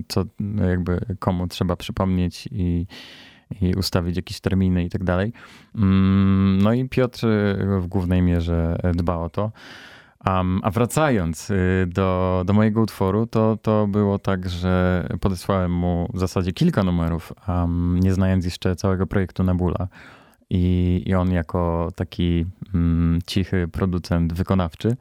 co 0.08 0.24
jakby 0.68 1.00
komu 1.18 1.48
trzeba 1.48 1.76
przypomnieć 1.76 2.48
i, 2.52 2.86
i 3.60 3.74
ustawić 3.74 4.16
jakieś 4.16 4.40
terminy 4.40 4.84
i 4.84 4.90
tak 4.90 5.04
dalej. 5.04 5.32
Mm, 5.74 6.58
no 6.62 6.72
i 6.72 6.88
Piotr 6.88 7.26
w 7.80 7.86
głównej 7.86 8.22
mierze 8.22 8.78
dba 8.94 9.16
o 9.16 9.30
to. 9.30 9.52
Um, 10.26 10.60
a 10.62 10.70
wracając 10.70 11.52
do, 11.86 12.42
do 12.46 12.52
mojego 12.52 12.80
utworu, 12.80 13.26
to, 13.26 13.58
to 13.62 13.86
było 13.86 14.18
tak, 14.18 14.48
że 14.48 15.06
podesłałem 15.20 15.72
mu 15.72 16.08
w 16.14 16.18
zasadzie 16.18 16.52
kilka 16.52 16.82
numerów, 16.82 17.32
um, 17.48 18.00
nie 18.00 18.14
znając 18.14 18.44
jeszcze 18.44 18.76
całego 18.76 19.06
projektu 19.06 19.44
Nebula. 19.44 19.88
I, 20.54 21.02
i 21.06 21.14
on 21.14 21.32
jako 21.32 21.92
taki 21.94 22.46
mm, 22.74 23.18
cichy 23.26 23.68
producent 23.68 24.32
wykonawczy 24.32 24.96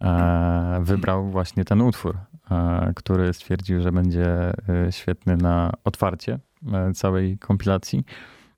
e, 0.00 0.80
wybrał 0.82 1.30
właśnie 1.30 1.64
ten 1.64 1.80
utwór, 1.80 2.16
e, 2.50 2.92
który 2.96 3.32
stwierdził, 3.32 3.82
że 3.82 3.92
będzie 3.92 4.26
e, 4.68 4.92
świetny 4.92 5.36
na 5.36 5.72
otwarcie 5.84 6.38
e, 6.72 6.92
całej 6.92 7.38
kompilacji. 7.38 8.04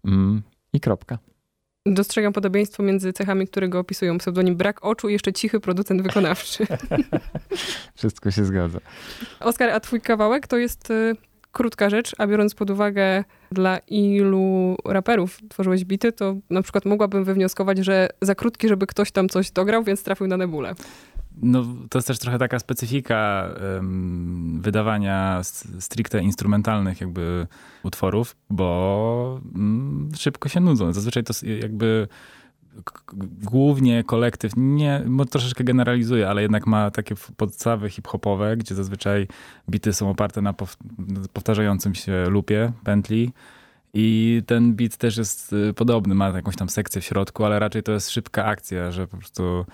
Mm, 0.04 0.42
I 0.72 0.80
kropka. 0.80 1.18
Dostrzegam 1.86 2.32
podobieństwo 2.32 2.82
między 2.82 3.12
cechami, 3.12 3.46
które 3.46 3.68
go 3.68 3.78
opisują. 3.78 4.18
Pseudonim 4.18 4.56
brak 4.56 4.84
oczu 4.84 5.08
i 5.08 5.12
jeszcze 5.12 5.32
cichy 5.32 5.60
producent 5.60 6.02
wykonawczy. 6.02 6.66
Wszystko 7.94 8.30
się 8.30 8.44
zgadza. 8.44 8.78
Oskar, 9.40 9.70
a 9.70 9.80
twój 9.80 10.00
kawałek 10.00 10.46
to 10.46 10.58
jest 10.58 10.90
y, 10.90 11.16
krótka 11.52 11.90
rzecz, 11.90 12.12
a 12.18 12.26
biorąc 12.26 12.54
pod 12.54 12.70
uwagę 12.70 13.24
dla 13.52 13.78
ilu 13.78 14.76
raperów 14.84 15.38
tworzyłeś 15.48 15.84
bity, 15.84 16.12
to 16.12 16.36
na 16.50 16.62
przykład 16.62 16.84
mogłabym 16.84 17.24
wywnioskować, 17.24 17.78
że 17.78 18.08
za 18.22 18.34
krótki, 18.34 18.68
żeby 18.68 18.86
ktoś 18.86 19.12
tam 19.12 19.28
coś 19.28 19.50
dograł, 19.50 19.84
więc 19.84 20.02
trafił 20.02 20.26
na 20.26 20.36
nebulę. 20.36 20.74
No, 21.42 21.64
to 21.90 21.98
jest 21.98 22.08
też 22.08 22.18
trochę 22.18 22.38
taka 22.38 22.58
specyfika 22.58 23.48
um, 23.74 24.60
wydawania 24.62 25.40
stricte 25.78 26.22
instrumentalnych 26.22 27.00
jakby 27.00 27.46
utworów, 27.82 28.36
bo 28.50 29.40
um, 29.54 30.10
szybko 30.16 30.48
się 30.48 30.60
nudzą. 30.60 30.92
Zazwyczaj 30.92 31.24
to 31.24 31.32
jakby 31.60 32.08
głównie 33.42 34.04
kolektyw, 34.04 34.52
nie, 34.56 35.04
troszeczkę 35.30 35.64
generalizuje, 35.64 36.28
ale 36.28 36.42
jednak 36.42 36.66
ma 36.66 36.90
takie 36.90 37.14
podstawy 37.36 37.90
hip-hopowe, 37.90 38.56
gdzie 38.56 38.74
zazwyczaj 38.74 39.28
bity 39.70 39.92
są 39.92 40.10
oparte 40.10 40.42
na 40.42 40.54
powtarzającym 41.32 41.94
się 41.94 42.24
lupie, 42.28 42.72
pętli. 42.84 43.32
I 43.94 44.42
ten 44.46 44.74
beat 44.74 44.96
też 44.96 45.16
jest 45.16 45.52
y, 45.52 45.74
podobny, 45.74 46.14
ma 46.14 46.28
jakąś 46.28 46.56
tam 46.56 46.68
sekcję 46.68 47.00
w 47.00 47.04
środku, 47.04 47.44
ale 47.44 47.58
raczej 47.58 47.82
to 47.82 47.92
jest 47.92 48.10
szybka 48.10 48.44
akcja, 48.44 48.90
że 48.90 49.06
po 49.06 49.16
prostu 49.16 49.64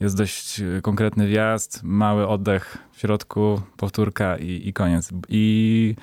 jest 0.00 0.16
dość 0.16 0.60
y, 0.60 0.80
konkretny 0.82 1.26
wjazd, 1.26 1.80
mały 1.82 2.28
oddech 2.28 2.78
w 2.92 3.00
środku, 3.00 3.60
powtórka 3.76 4.36
i, 4.36 4.68
i 4.68 4.72
koniec. 4.72 5.10
I 5.28 5.94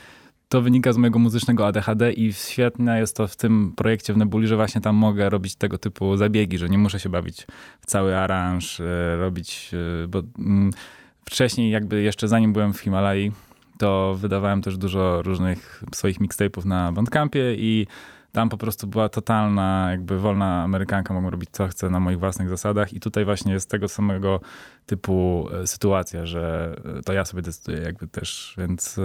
to 0.52 0.62
wynika 0.62 0.94
z 0.94 0.98
mojego 0.98 1.20
muzycznego 1.20 1.68
ADHD 1.68 2.14
i 2.14 2.34
świetne 2.34 3.00
jest 3.00 3.16
to 3.16 3.28
w 3.28 3.36
tym 3.36 3.74
projekcie 3.76 4.14
w 4.14 4.18
Nebuli, 4.18 4.48
że 4.48 4.56
właśnie 4.56 4.82
tam 4.82 4.96
mogę 4.96 5.30
robić 5.30 5.56
tego 5.56 5.78
typu 5.78 6.18
zabiegi, 6.18 6.58
że 6.58 6.70
nie 6.70 6.78
muszę 6.78 7.00
się 7.00 7.10
bawić 7.10 7.48
w 7.82 7.86
cały 7.86 8.18
aranż, 8.18 8.80
e, 8.80 9.18
robić, 9.18 9.72
e, 10.04 10.08
bo 10.08 10.22
mm, 10.40 10.72
wcześniej 11.26 11.72
jakby 11.72 12.02
jeszcze 12.02 12.28
zanim 12.28 12.54
byłem 12.54 12.74
w 12.74 12.80
Himalai, 12.80 13.32
to 13.78 14.16
wydawałem 14.20 14.62
też 14.62 14.78
dużo 14.78 15.22
różnych 15.22 15.84
swoich 15.96 16.20
mixtape'ów 16.20 16.66
na 16.66 16.92
Bandcampie 16.92 17.56
i 17.56 17.88
tam 18.32 18.50
po 18.50 18.58
prostu 18.58 18.88
była 18.88 19.10
totalna, 19.10 19.88
jakby 19.92 20.20
wolna 20.20 20.64
amerykanka, 20.64 21.14
mogłem 21.14 21.32
robić 21.32 21.50
co 21.52 21.68
chcę 21.68 21.90
na 21.90 22.00
moich 22.00 22.20
własnych 22.20 22.50
zasadach. 22.50 22.94
I 22.94 23.00
tutaj 23.00 23.26
właśnie 23.26 23.54
jest 23.54 23.70
tego 23.70 23.88
samego 23.88 24.40
typu 24.86 25.48
e, 25.54 25.68
sytuacja, 25.68 26.26
że 26.26 26.76
to 27.06 27.14
ja 27.14 27.26
sobie 27.26 27.42
decyduję 27.42 27.78
jakby 27.78 28.08
też, 28.08 28.56
więc 28.58 29.00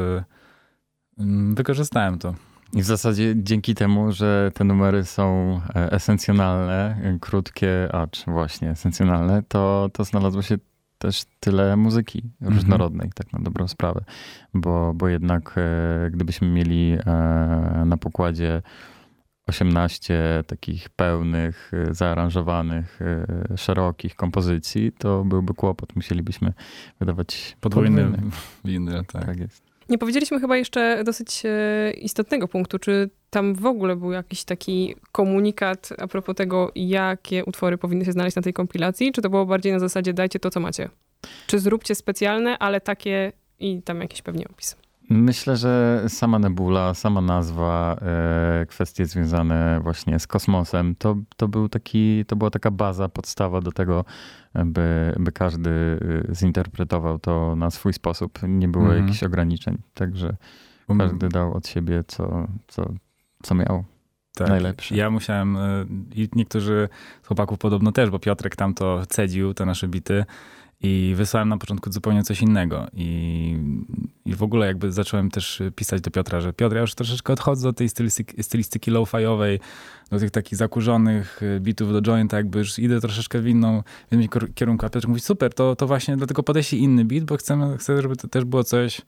wykorzystałem 1.55 2.19
to. 2.19 2.35
I 2.73 2.83
w 2.83 2.85
zasadzie 2.85 3.35
dzięki 3.37 3.75
temu, 3.75 4.13
że 4.13 4.51
te 4.55 4.65
numery 4.65 5.05
są 5.05 5.55
e, 5.75 5.93
esencjonalne, 5.93 6.97
krótkie, 7.21 7.95
acz 7.95 8.25
właśnie 8.25 8.71
esencjonalne, 8.71 9.43
to, 9.49 9.91
to 9.93 10.05
znalazło 10.05 10.43
się 10.43 10.59
też 10.99 11.25
tyle 11.41 11.77
muzyki 11.77 12.23
mhm. 12.41 12.55
różnorodnej, 12.55 13.11
tak 13.15 13.33
na 13.33 13.39
dobrą 13.39 13.69
sprawę. 13.69 14.05
Bo, 14.55 14.95
bo 14.95 15.09
jednak 15.09 15.55
e, 15.57 16.11
gdybyśmy 16.11 16.49
mieli 16.49 16.93
e, 16.93 17.83
na 17.87 17.97
pokładzie 17.97 18.63
18 19.47 20.45
takich 20.47 20.89
pełnych, 20.89 21.73
zaaranżowanych, 21.91 23.01
szerokich 23.57 24.17
kompozycji, 24.17 24.93
to 24.93 25.25
byłby 25.25 25.55
kłopot. 25.55 25.97
Musielibyśmy 25.97 26.53
wydawać 27.01 27.57
podwójny, 27.61 28.13
winny. 28.65 29.05
Tak. 29.05 29.27
tak 29.27 29.41
jest. 29.41 29.66
Nie 29.89 29.99
powiedzieliśmy 29.99 30.41
chyba 30.41 30.57
jeszcze 30.57 31.05
dosyć 31.05 31.43
e, 31.45 31.91
istotnego 31.91 32.49
punktu, 32.49 32.79
czy 32.79 33.11
tam 33.31 33.55
w 33.55 33.67
ogóle 33.67 33.97
był 33.97 34.13
jakiś 34.13 34.45
taki 34.45 34.95
komunikat 35.13 35.89
a 35.99 36.07
propos 36.07 36.37
tego, 36.37 36.73
jakie 36.75 37.45
utwory 37.45 37.79
powinny 37.79 38.05
się 38.05 38.13
znaleźć 38.13 38.37
na 38.37 38.43
tej 38.43 38.53
kompilacji, 38.53 39.13
czy 39.13 39.23
to 39.23 39.31
było 39.31 39.47
bardziej 39.47 39.73
na 39.73 39.79
zasadzie 39.79 40.13
dajcie 40.13 40.39
to, 40.39 40.51
co 40.51 40.61
macie? 40.61 40.89
Czy 41.47 41.59
zróbcie 41.59 41.95
specjalne, 41.95 42.59
ale 42.59 42.81
takie 42.81 43.33
i 43.59 43.83
tam 43.83 44.01
jakiś 44.01 44.23
pewnie 44.23 44.49
opis? 44.49 44.77
Myślę, 45.11 45.57
że 45.57 46.05
sama 46.09 46.39
nebula, 46.39 46.95
sama 46.95 47.21
nazwa, 47.21 47.97
e, 48.03 48.67
kwestie 48.67 49.07
związane 49.07 49.81
właśnie 49.83 50.19
z 50.19 50.27
kosmosem, 50.27 50.95
to, 50.99 51.17
to, 51.37 51.49
był 51.49 51.69
taki, 51.69 52.25
to 52.27 52.37
była 52.37 52.51
taka 52.51 52.71
baza, 52.71 53.09
podstawa 53.09 53.61
do 53.61 53.73
tego, 53.73 54.05
by, 54.65 55.15
by 55.21 55.33
każdy 55.33 55.71
e, 56.31 56.35
zinterpretował 56.35 57.19
to 57.19 57.57
na 57.57 57.71
swój 57.71 57.93
sposób. 57.93 58.39
Nie 58.49 58.69
było 58.69 58.85
Mhm. 58.85 59.03
jakichś 59.03 59.23
ograniczeń, 59.23 59.79
także 59.95 60.37
każdy 60.99 61.29
dał 61.29 61.55
od 61.55 61.69
siebie, 61.69 62.05
co, 62.07 62.49
co, 62.69 62.93
co 63.43 63.55
miał. 63.55 63.85
Tak. 64.37 64.49
najlepsze. 64.49 64.97
Ja 64.97 65.11
musiałem, 65.11 65.57
y, 65.57 65.87
i 66.15 66.29
niektórzy 66.35 66.89
z 67.23 67.27
chłopaków 67.27 67.59
podobno 67.59 67.93
też, 67.93 68.11
bo 68.11 68.19
Piotrek 68.19 68.57
tam 68.57 68.75
to 68.75 69.07
cedził, 69.07 69.55
te 69.55 69.67
nasze 69.67 69.89
bity 69.89 70.25
i 70.83 71.15
wysłałem 71.17 71.49
na 71.49 71.59
początku 71.59 71.93
zupełnie 71.93 72.23
coś 72.23 72.43
innego. 72.43 72.87
I, 72.93 73.57
i 74.25 74.35
w 74.35 74.43
ogóle 74.43 74.67
jakby 74.67 74.93
zacząłem 74.93 75.31
też 75.31 75.63
pisać 75.77 76.01
do 76.01 76.11
Piotra, 76.11 76.41
że 76.41 76.53
Piotr, 76.53 76.75
ja 76.75 76.81
już 76.81 76.95
troszeczkę 76.95 77.33
odchodzę 77.33 77.69
do 77.69 77.73
tej 77.73 77.89
stylistyki, 77.89 78.43
stylistyki 78.43 78.91
low-fiowej, 78.91 79.59
do 80.11 80.19
tych 80.19 80.31
takich 80.31 80.59
zakurzonych 80.59 81.43
y, 81.43 81.61
bitów 81.61 81.93
do 81.93 82.03
jointa, 82.03 82.37
jakby 82.37 82.59
już 82.59 82.79
idę 82.79 83.01
troszeczkę 83.01 83.41
w 83.41 83.47
inną, 83.47 83.83
w 84.11 84.15
innym 84.15 84.29
kierunku, 84.55 84.87
a 84.87 84.89
Piotr 84.89 85.09
mówi, 85.09 85.21
super, 85.21 85.55
to, 85.55 85.77
to 85.77 85.87
właśnie 85.87 86.17
dlatego 86.17 86.43
podeślij 86.43 86.83
inny 86.83 87.05
beat, 87.05 87.25
bo 87.25 87.37
chcemy, 87.37 87.79
chcę, 87.79 88.03
żeby 88.03 88.17
to 88.17 88.29
też 88.29 88.45
było 88.45 88.65
coś, 88.65 89.03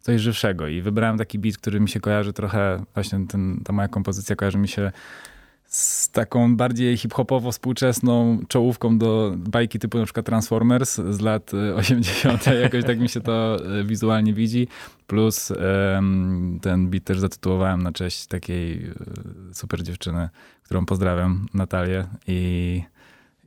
coś 0.00 0.20
żywszego. 0.20 0.68
I 0.68 0.82
wybrałem 0.82 1.18
taki 1.18 1.38
beat, 1.38 1.56
który 1.56 1.80
mi 1.80 1.88
się 1.88 2.00
kojarzy 2.00 2.32
trochę, 2.32 2.84
właśnie 2.94 3.26
ten, 3.26 3.60
ta 3.64 3.72
moja 3.72 3.88
kompozycja 3.88 4.36
kojarzy 4.36 4.58
mi 4.58 4.68
się 4.68 4.92
z 5.66 6.10
taką 6.10 6.56
bardziej 6.56 6.96
hip-hopowo 6.96 7.52
współczesną 7.52 8.38
czołówką 8.48 8.98
do 8.98 9.34
bajki 9.36 9.78
typu 9.78 9.98
na 9.98 10.04
przykład 10.04 10.26
Transformers 10.26 10.94
z 11.10 11.20
lat 11.20 11.54
y, 11.54 11.74
80. 11.74 12.46
Jakoś 12.62 12.84
tak 12.84 13.00
mi 13.00 13.08
się 13.08 13.20
to 13.20 13.56
y, 13.80 13.84
wizualnie 13.84 14.32
widzi. 14.34 14.68
Plus 15.06 15.52
ten 16.62 16.90
beat 16.90 17.04
też 17.04 17.18
zatytułowałem 17.18 17.82
na 17.82 17.92
cześć 17.92 18.26
takiej 18.26 18.86
y, 18.86 18.94
super 19.52 19.82
dziewczyny, 19.82 20.28
którą 20.62 20.86
pozdrawiam, 20.86 21.46
Natalię. 21.54 22.06
I, 22.26 22.82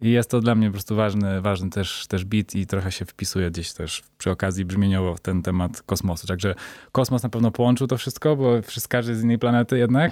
i 0.02 0.12
jest 0.12 0.30
to 0.30 0.40
dla 0.42 0.56
mnie 0.56 0.68
po 0.68 0.72
prostu 0.72 0.96
ważny, 0.96 1.42
ważny 1.42 1.70
też, 1.70 2.08
też 2.08 2.26
beat 2.26 2.56
i 2.56 2.68
trochę 2.68 2.92
się 2.92 3.06
wpisuje 3.06 3.52
gdzieś 3.52 3.74
też 3.74 4.04
przy 4.18 4.32
okazji 4.32 4.66
brzmieniowo 4.66 5.16
w 5.16 5.20
ten 5.20 5.42
temat 5.42 5.82
kosmosu. 5.82 6.28
Także 6.28 6.56
kosmos 6.92 7.24
na 7.24 7.30
pewno 7.30 7.52
połączył 7.52 7.88
to 7.88 7.98
wszystko, 7.98 8.36
bo 8.36 8.62
wszystko 8.62 8.92
każdy 8.92 9.16
z 9.16 9.24
innej 9.24 9.40
planety 9.40 9.78
jednak. 9.78 10.12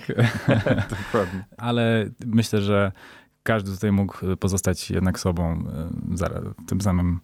Dokładnie. 1.03 1.45
ale 1.57 2.09
myślę, 2.25 2.61
że 2.61 2.91
każdy 3.43 3.71
tutaj 3.71 3.91
mógł 3.91 4.35
pozostać 4.39 4.91
jednak 4.91 5.19
sobą 5.19 5.63
zaraz 6.13 6.43
w 6.43 6.65
tym 6.65 6.81
samym, 6.81 7.19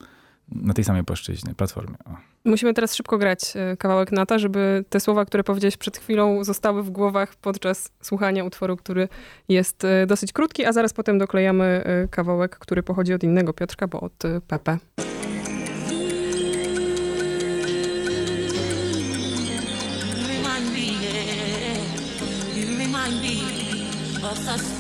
na 0.52 0.74
tej 0.74 0.84
samej 0.84 1.04
płaszczyźnie, 1.04 1.56
platformie. 1.56 1.96
O. 2.06 2.31
Musimy 2.46 2.74
teraz 2.74 2.96
szybko 2.96 3.18
grać 3.18 3.54
e, 3.56 3.78
kawałek 3.78 4.12
Nata, 4.12 4.40
żeby 4.40 4.86
te 4.90 5.00
słowa, 5.00 5.26
które 5.26 5.44
powiedziałeś 5.44 5.78
przed 5.78 5.98
chwilą, 5.98 6.44
zostały 6.44 6.84
w 6.84 6.90
głowach 6.90 7.36
podczas 7.36 7.92
słuchania 8.02 8.44
utworu, 8.44 8.78
który 8.78 9.08
jest 9.50 9.84
e, 9.84 10.06
dosyć 10.06 10.34
krótki, 10.34 10.66
a 10.66 10.74
zaraz 10.74 10.94
potem 10.94 11.18
doklejamy 11.18 11.84
e, 11.86 12.08
kawałek, 12.08 12.58
który 12.60 12.84
pochodzi 12.84 13.14
od 13.14 13.24
innego 13.24 13.54
Piotrka, 13.54 13.88
bo 13.88 14.02
od 14.02 14.14
Pepe. 14.48 14.78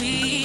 You 0.02 0.41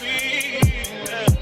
feel. 0.00 1.37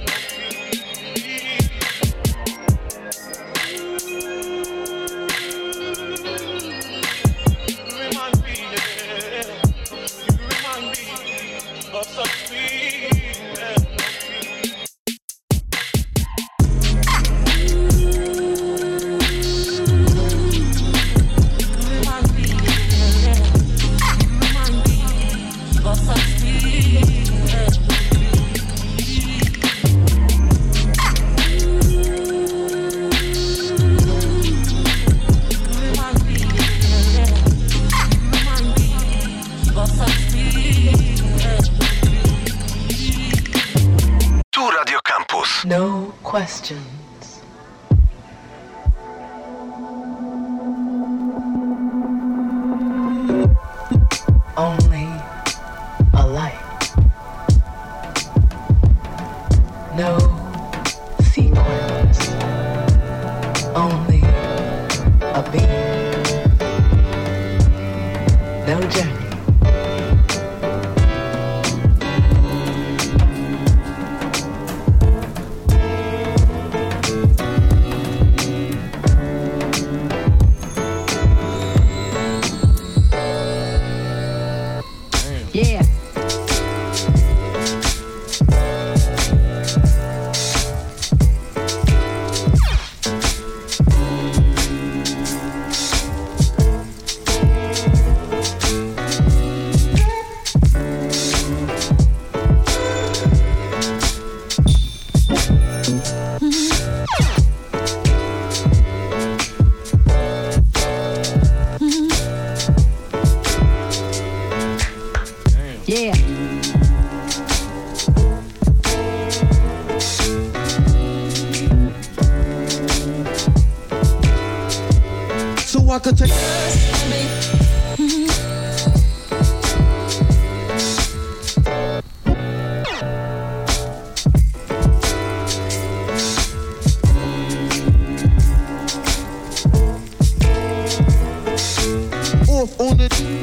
on 142.78 143.00
it. 143.00 143.35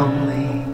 Only 0.00 0.64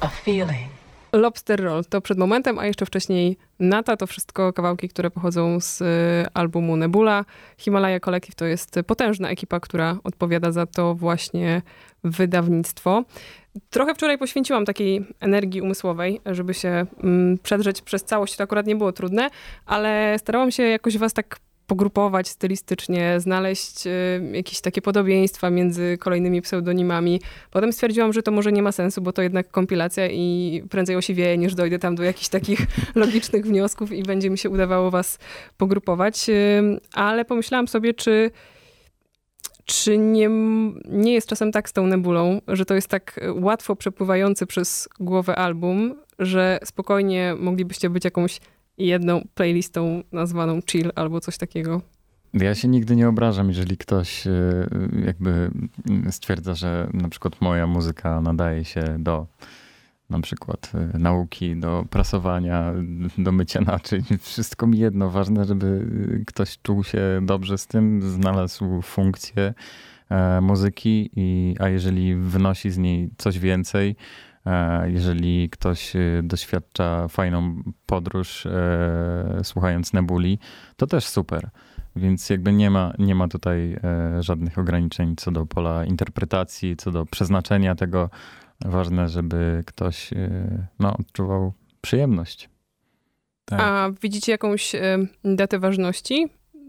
a 0.00 0.08
feeling. 0.08 0.68
Lobster 1.12 1.64
Roll 1.64 1.84
to 1.84 2.00
przed 2.00 2.18
momentem, 2.18 2.58
a 2.58 2.66
jeszcze 2.66 2.86
wcześniej 2.86 3.36
Nata, 3.58 3.96
to 3.96 4.06
wszystko 4.06 4.52
kawałki, 4.52 4.88
które 4.88 5.10
pochodzą 5.10 5.60
z 5.60 5.80
y, 5.80 5.84
albumu 6.34 6.76
Nebula. 6.76 7.24
Himalaya 7.58 8.00
Collective 8.00 8.34
to 8.34 8.44
jest 8.44 8.80
potężna 8.86 9.30
ekipa, 9.30 9.60
która 9.60 9.96
odpowiada 10.04 10.52
za 10.52 10.66
to 10.66 10.94
właśnie 10.94 11.62
wydawnictwo. 12.04 13.04
Trochę 13.70 13.94
wczoraj 13.94 14.18
poświęciłam 14.18 14.64
takiej 14.64 15.06
energii 15.20 15.60
umysłowej, 15.62 16.20
żeby 16.26 16.54
się 16.54 16.86
mm, 17.02 17.38
przedrzeć 17.38 17.82
przez 17.82 18.04
całość. 18.04 18.36
To 18.36 18.44
akurat 18.44 18.66
nie 18.66 18.76
było 18.76 18.92
trudne, 18.92 19.30
ale 19.66 20.16
starałam 20.18 20.50
się 20.50 20.62
jakoś 20.62 20.98
was 20.98 21.12
tak 21.12 21.38
pogrupować 21.68 22.28
stylistycznie, 22.28 23.20
znaleźć 23.20 23.86
y, 23.86 23.90
jakieś 24.32 24.60
takie 24.60 24.82
podobieństwa 24.82 25.50
między 25.50 25.98
kolejnymi 26.00 26.42
pseudonimami. 26.42 27.20
Potem 27.50 27.72
stwierdziłam, 27.72 28.12
że 28.12 28.22
to 28.22 28.30
może 28.30 28.52
nie 28.52 28.62
ma 28.62 28.72
sensu, 28.72 29.02
bo 29.02 29.12
to 29.12 29.22
jednak 29.22 29.50
kompilacja 29.50 30.08
i 30.10 30.62
prędzej 30.70 30.96
osiwieje, 30.96 31.38
niż 31.38 31.54
dojdę 31.54 31.78
tam 31.78 31.94
do 31.94 32.02
jakichś 32.02 32.28
takich 32.28 32.60
logicznych 32.94 33.44
wniosków 33.44 33.92
i 33.92 34.02
będzie 34.02 34.30
mi 34.30 34.38
się 34.38 34.50
udawało 34.50 34.90
was 34.90 35.18
pogrupować. 35.56 36.28
Y, 36.28 36.62
Ale 36.92 37.24
pomyślałam 37.24 37.68
sobie, 37.68 37.94
czy 37.94 38.30
czy 39.64 39.98
nie, 39.98 40.28
nie 40.84 41.12
jest 41.12 41.28
czasem 41.28 41.52
tak 41.52 41.68
z 41.68 41.72
tą 41.72 41.86
nebulą, 41.86 42.40
że 42.48 42.64
to 42.64 42.74
jest 42.74 42.88
tak 42.88 43.20
łatwo 43.34 43.76
przepływający 43.76 44.46
przez 44.46 44.88
głowę 45.00 45.36
album, 45.36 45.94
że 46.18 46.58
spokojnie 46.64 47.34
moglibyście 47.38 47.90
być 47.90 48.04
jakąś 48.04 48.40
jedną 48.78 49.22
playlistą 49.34 50.02
nazwaną 50.12 50.60
chill 50.70 50.92
albo 50.94 51.20
coś 51.20 51.38
takiego? 51.38 51.82
Ja 52.34 52.54
się 52.54 52.68
nigdy 52.68 52.96
nie 52.96 53.08
obrażam, 53.08 53.48
jeżeli 53.48 53.76
ktoś 53.76 54.26
e, 54.26 54.30
jakby 55.06 55.50
stwierdza, 56.10 56.54
że 56.54 56.90
na 56.92 57.08
przykład 57.08 57.40
moja 57.40 57.66
muzyka 57.66 58.20
nadaje 58.20 58.64
się 58.64 58.82
do 58.98 59.26
na 60.10 60.20
przykład 60.20 60.72
e, 60.74 60.98
nauki, 60.98 61.56
do 61.56 61.84
prasowania, 61.90 62.74
do 63.18 63.32
mycia 63.32 63.60
naczyń. 63.60 64.02
Wszystko 64.20 64.66
mi 64.66 64.78
jedno. 64.78 65.10
Ważne, 65.10 65.44
żeby 65.44 65.86
ktoś 66.26 66.58
czuł 66.62 66.84
się 66.84 67.00
dobrze 67.22 67.58
z 67.58 67.66
tym, 67.66 68.02
znalazł 68.02 68.82
funkcję 68.82 69.54
e, 70.10 70.40
muzyki, 70.40 71.10
i, 71.16 71.56
a 71.60 71.68
jeżeli 71.68 72.14
wynosi 72.14 72.70
z 72.70 72.78
niej 72.78 73.10
coś 73.18 73.38
więcej, 73.38 73.96
jeżeli 74.86 75.50
ktoś 75.50 75.96
e, 75.96 76.00
doświadcza 76.22 77.08
fajną 77.08 77.62
podróż 77.86 78.46
e, 78.46 79.40
słuchając 79.42 79.92
Nebuli, 79.92 80.38
to 80.76 80.86
też 80.86 81.04
super. 81.04 81.50
Więc 81.96 82.30
jakby 82.30 82.52
nie 82.52 82.70
ma, 82.70 82.92
nie 82.98 83.14
ma 83.14 83.28
tutaj 83.28 83.72
e, 83.72 84.22
żadnych 84.22 84.58
ograniczeń 84.58 85.16
co 85.16 85.30
do 85.30 85.46
pola 85.46 85.84
interpretacji, 85.84 86.76
co 86.76 86.90
do 86.90 87.06
przeznaczenia 87.06 87.74
tego. 87.74 88.10
Ważne, 88.64 89.08
żeby 89.08 89.62
ktoś 89.66 90.12
e, 90.12 90.66
no, 90.78 90.96
odczuwał 90.96 91.52
przyjemność. 91.80 92.48
Tak. 93.44 93.60
A 93.60 93.90
widzicie 94.02 94.32
jakąś 94.32 94.74
e, 94.74 94.98
datę 95.24 95.58
ważności 95.58 96.26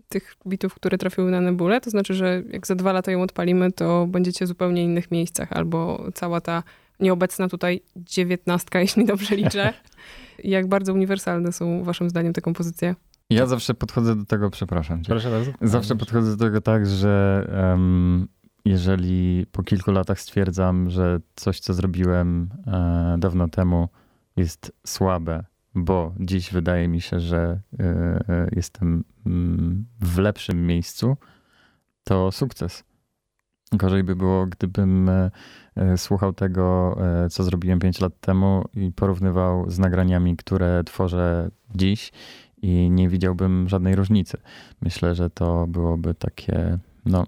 tych 0.10 0.36
bitów, 0.48 0.76
które 0.76 0.98
trafiły 0.98 1.32
na 1.32 1.42
Nebulę? 1.42 1.82
To 1.82 1.90
znaczy, 1.90 2.14
że 2.14 2.44
jak 2.52 2.68
za 2.68 2.76
dwa 2.76 2.94
lata 2.94 3.12
ją 3.12 3.22
odpalimy, 3.22 3.72
to 3.72 4.08
będziecie 4.08 4.46
w 4.46 4.48
zupełnie 4.48 4.84
innych 4.84 5.12
miejscach, 5.12 5.54
albo 5.54 6.04
cała 6.14 6.42
ta 6.42 6.64
nieobecna 7.00 7.48
tutaj 7.48 7.82
dziewiętnastka, 7.96 8.80
jeśli 8.82 9.06
dobrze 9.06 9.36
liczę. 9.36 9.74
Jak 10.44 10.68
bardzo 10.68 10.94
uniwersalne 10.94 11.52
są 11.52 11.84
waszym 11.84 12.10
zdaniem 12.10 12.34
te 12.34 12.42
kompozycje? 12.42 12.96
Ja 13.30 13.46
zawsze 13.46 13.74
podchodzę 13.74 14.16
do 14.16 14.26
tego, 14.26 14.50
przepraszam 14.50 15.04
cię. 15.04 15.10
Proszę 15.10 15.30
bardzo. 15.30 15.52
Zawsze 15.62 15.96
podchodzę 15.96 16.38
do 16.38 16.46
tego 16.46 16.62
tak, 16.62 16.88
że 16.88 17.46
em, 17.74 18.28
jeżeli 18.66 19.46
po 19.52 19.64
kilku 19.64 19.92
latach 19.92 20.20
stwierdzam, 20.20 20.90
że 20.90 21.20
coś, 21.36 21.60
co 21.60 21.74
zrobiłem 21.74 22.50
e, 22.68 23.16
dawno 23.20 23.48
temu, 23.48 23.90
jest 24.36 24.72
słabe, 24.88 25.44
bo 25.76 26.14
dziś 26.20 26.52
wydaje 26.52 26.88
mi 26.88 27.02
się, 27.02 27.20
że 27.20 27.62
e, 27.80 27.84
e, 28.30 28.50
jestem 28.56 29.04
mm, 29.26 29.86
w 30.02 30.18
lepszym 30.18 30.68
miejscu, 30.68 31.18
to 32.04 32.32
sukces. 32.32 32.84
Gorzej 33.72 34.04
by 34.04 34.16
było, 34.16 34.46
gdybym 34.46 35.10
e, 35.10 35.32
słuchał 35.98 36.34
tego, 36.34 36.98
e, 37.26 37.30
co 37.30 37.44
zrobiłem 37.44 37.80
5 37.80 38.02
lat 38.02 38.20
temu 38.20 38.66
i 38.76 38.92
porównywał 38.92 39.70
z 39.72 39.80
nagraniami, 39.80 40.38
które 40.38 40.84
tworzę 40.84 41.50
dziś 41.76 42.12
i 42.62 42.90
nie 42.90 43.10
widziałbym 43.10 43.70
żadnej 43.70 43.96
różnicy. 43.96 44.38
Myślę, 44.82 45.16
że 45.16 45.30
to 45.30 45.68
byłoby 45.68 46.14
takie, 46.14 46.78
no, 47.06 47.26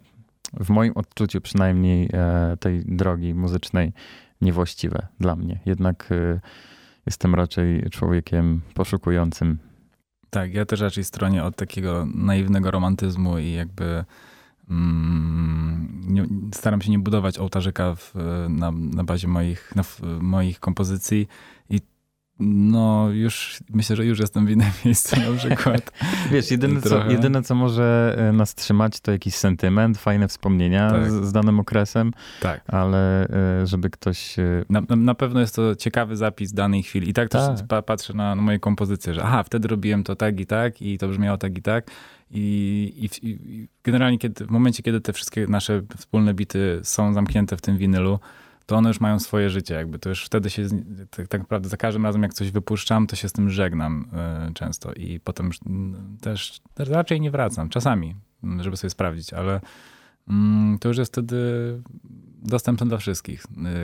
w 0.60 0.70
moim 0.70 0.94
odczuciu 0.96 1.42
przynajmniej 1.42 2.10
e, 2.14 2.58
tej 2.60 2.84
drogi 2.86 3.34
muzycznej 3.34 3.94
niewłaściwe 4.42 5.08
dla 5.20 5.36
mnie. 5.36 5.60
Jednak 5.66 6.10
e, 6.12 6.40
jestem 7.06 7.36
raczej 7.36 7.90
człowiekiem 7.90 8.62
poszukującym. 8.74 9.58
Tak, 10.30 10.54
ja 10.54 10.66
też 10.66 10.80
raczej 10.82 11.04
stronię 11.04 11.44
od 11.44 11.56
takiego 11.56 12.08
naiwnego 12.16 12.72
romantyzmu 12.72 13.38
i 13.38 13.52
jakby 13.52 14.04
nie, 16.08 16.26
staram 16.54 16.82
się 16.82 16.92
nie 16.92 17.00
budować 17.00 17.40
ołtarzyka 17.40 17.96
w, 17.96 18.14
na, 18.50 18.72
na 18.72 19.04
bazie 19.04 19.28
moich, 19.28 19.74
na, 19.76 19.84
moich 20.22 20.60
kompozycji 20.60 21.28
i 21.70 21.80
no 22.40 23.10
już 23.10 23.60
myślę, 23.70 23.96
że 23.96 24.06
już 24.06 24.20
jestem 24.20 24.46
w 24.46 24.50
innym 24.50 24.70
miejscu 24.86 25.16
na 25.32 25.38
przykład. 25.38 25.92
Wiesz, 26.32 26.52
jedyne 26.52 26.82
co, 26.82 26.90
Trochę. 26.90 27.12
jedyne 27.12 27.42
co 27.44 27.56
może 27.56 28.16
e, 28.18 28.32
nas 28.34 28.56
trzymać 28.56 29.00
to 29.00 29.12
jakiś 29.12 29.36
sentyment, 29.36 29.98
fajne 29.98 30.28
wspomnienia 30.28 30.90
Tak. 30.92 31.12
z, 31.12 31.26
z 31.26 31.32
danym 31.32 31.60
okresem, 31.60 32.14
Tak. 32.42 32.62
ale 32.68 33.28
e, 33.30 33.68
żeby 33.68 33.90
ktoś... 33.90 34.40
e, 34.40 34.66
Na, 34.70 34.82
na, 34.96 35.16
pewno 35.16 35.40
jest 35.40 35.56
to 35.56 35.76
ciekawy 35.76 36.18
zapis 36.18 36.54
danej 36.54 36.84
chwili. 36.84 37.10
I 37.10 37.14
tak, 37.14 37.30
Tak. 37.30 37.58
też 37.58 37.68
pa, 37.68 37.82
patrzę 37.82 38.14
na, 38.14 38.36
na 38.36 38.42
moje 38.42 38.60
kompozycje, 38.60 39.14
że 39.14 39.24
aha, 39.24 39.44
wtedy 39.44 39.68
robiłem 39.68 40.04
to 40.04 40.16
tak 40.16 40.40
i 40.40 40.46
tak 40.46 40.82
i 40.82 40.98
to 40.98 41.08
brzmiało 41.08 41.38
tak 41.38 41.58
i 41.58 41.62
tak. 41.62 41.92
I, 42.32 43.10
i, 43.22 43.28
i 43.28 43.68
generalnie 43.84 44.18
kiedy, 44.18 44.46
w 44.46 44.50
momencie, 44.50 44.84
kiedy 44.84 45.02
te 45.02 45.14
wszystkie 45.14 45.48
nasze 45.48 45.82
wspólne 45.98 46.34
bity 46.34 46.80
są 46.84 47.14
zamknięte 47.14 47.58
w 47.58 47.62
tym 47.62 47.78
winylu, 47.78 48.20
to 48.66 48.76
one 48.76 48.90
już 48.90 49.00
mają 49.00 49.20
swoje 49.20 49.50
życie. 49.50 49.74
Jakby 49.74 50.00
to 50.00 50.10
już 50.10 50.26
wtedy 50.26 50.50
się, 50.50 50.68
tak, 51.10 51.28
tak 51.28 51.42
naprawdę 51.42 51.70
za 51.70 51.78
każdym 51.78 52.06
razem 52.06 52.24
jak 52.24 52.34
coś 52.34 52.52
wypuszczam, 52.52 53.08
to 53.08 53.16
się 53.16 53.30
z 53.30 53.32
tym 53.32 53.50
żegnam 53.50 54.06
y, 54.50 54.54
często 54.54 54.94
i 54.94 55.20
potem 55.20 55.46
już 55.46 55.60
też, 56.22 56.62
też 56.74 56.90
raczej 56.90 57.22
nie 57.22 57.32
wracam. 57.32 57.70
Czasami, 57.70 58.16
żeby 58.60 58.78
sobie 58.78 58.92
sprawdzić, 58.92 59.34
ale 59.34 59.62
mm, 60.28 60.80
to 60.80 60.88
już 60.88 60.98
jest 60.98 61.12
wtedy 61.12 61.38
dostępne 62.42 62.88
dla 62.88 62.98
wszystkich. 62.98 63.44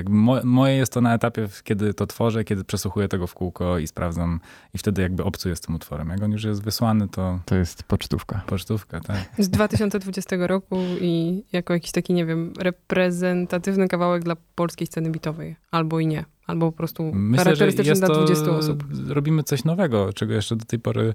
Mo, 0.09 0.37
moje 0.43 0.75
jest 0.75 0.93
to 0.93 1.01
na 1.01 1.13
etapie, 1.15 1.47
kiedy 1.63 1.93
to 1.93 2.07
tworzę, 2.07 2.43
kiedy 2.43 2.63
przesłuchuję 2.63 3.07
tego 3.07 3.27
w 3.27 3.33
kółko 3.33 3.77
i 3.79 3.87
sprawdzam 3.87 4.39
i 4.73 4.77
wtedy 4.77 5.01
jakby 5.01 5.23
obcuję 5.23 5.55
z 5.55 5.61
tym 5.61 5.75
utworem. 5.75 6.09
Jak 6.09 6.23
on 6.23 6.31
już 6.31 6.43
jest 6.43 6.63
wysłany, 6.63 7.07
to 7.07 7.39
To 7.45 7.55
jest 7.55 7.83
pocztówka. 7.83 8.41
pocztówka, 8.47 8.99
tak. 8.99 9.17
Z 9.39 9.49
2020 9.49 10.35
roku 10.39 10.77
i 11.01 11.43
jako 11.53 11.73
jakiś 11.73 11.91
taki, 11.91 12.13
nie 12.13 12.25
wiem, 12.25 12.53
reprezentatywny 12.59 13.87
kawałek 13.87 14.23
dla 14.23 14.35
polskiej 14.55 14.87
sceny 14.87 15.09
bitowej. 15.11 15.55
Albo 15.71 15.99
i 15.99 16.07
nie. 16.07 16.25
Albo 16.47 16.71
po 16.71 16.77
prostu 16.77 17.03
Myślę, 17.13 17.43
że 17.43 17.43
charakterystyczny 17.43 17.89
jest 17.89 18.01
dla 18.01 18.07
to, 18.07 18.25
20 18.25 18.45
osób. 18.51 18.83
robimy 19.07 19.43
coś 19.43 19.63
nowego, 19.63 20.13
czego 20.13 20.33
jeszcze 20.33 20.55
do 20.55 20.65
tej 20.65 20.79
pory 20.79 21.13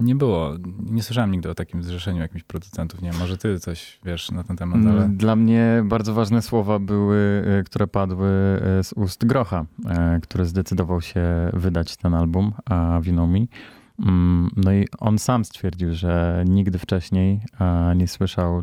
nie 0.00 0.14
było. 0.14 0.50
Nie 0.90 1.02
słyszałem 1.02 1.30
nigdy 1.30 1.50
o 1.50 1.54
takim 1.54 1.82
zrzeszeniu 1.82 2.20
jakimś 2.20 2.42
producentów. 2.42 3.02
Nie 3.02 3.12
może 3.12 3.36
ty 3.38 3.60
coś 3.60 3.98
wiesz 4.04 4.30
na 4.30 4.44
ten 4.44 4.56
temat, 4.56 4.78
ale... 4.86 5.04
Mm, 5.04 5.16
Dla 5.16 5.36
mnie 5.36 5.82
bardzo 5.84 6.14
ważne 6.14 6.42
słowa 6.42 6.78
były, 6.78 7.44
e, 7.58 7.62
które 7.62 7.86
padły 7.86 8.28
e, 8.28 8.84
z 8.84 8.92
ust 8.92 9.24
Grocha, 9.26 9.64
e, 9.88 10.20
który 10.22 10.44
zdecydował 10.44 11.00
się 11.00 11.22
wydać 11.52 11.96
ten 11.96 12.14
album, 12.14 12.52
a 12.64 13.00
winął 13.02 13.26
mi. 13.26 13.48
Mm, 13.98 14.50
No 14.56 14.72
i 14.72 14.86
on 14.98 15.18
sam 15.18 15.44
stwierdził, 15.44 15.94
że 15.94 16.44
nigdy 16.48 16.78
wcześniej 16.78 17.40
nie 17.96 18.08
słyszał 18.08 18.62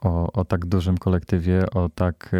o, 0.00 0.32
o 0.32 0.44
tak 0.44 0.66
dużym 0.66 0.98
kolektywie, 0.98 1.70
o 1.70 1.88
tak 1.88 2.30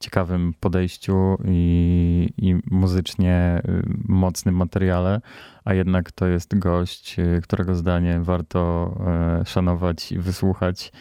ciekawym 0.00 0.54
podejściu 0.60 1.36
i, 1.44 2.28
i 2.38 2.54
muzycznie 2.70 3.62
mocnym 4.08 4.56
materiale, 4.56 5.20
a 5.66 5.74
jednak 5.74 6.12
to 6.12 6.26
jest 6.26 6.58
gość, 6.58 7.18
e, 7.18 7.40
którego 7.40 7.74
zdanie 7.74 8.20
warto 8.20 8.94
e, 9.06 9.44
szanować 9.44 10.12
i 10.12 10.18
wysłuchać 10.18 10.92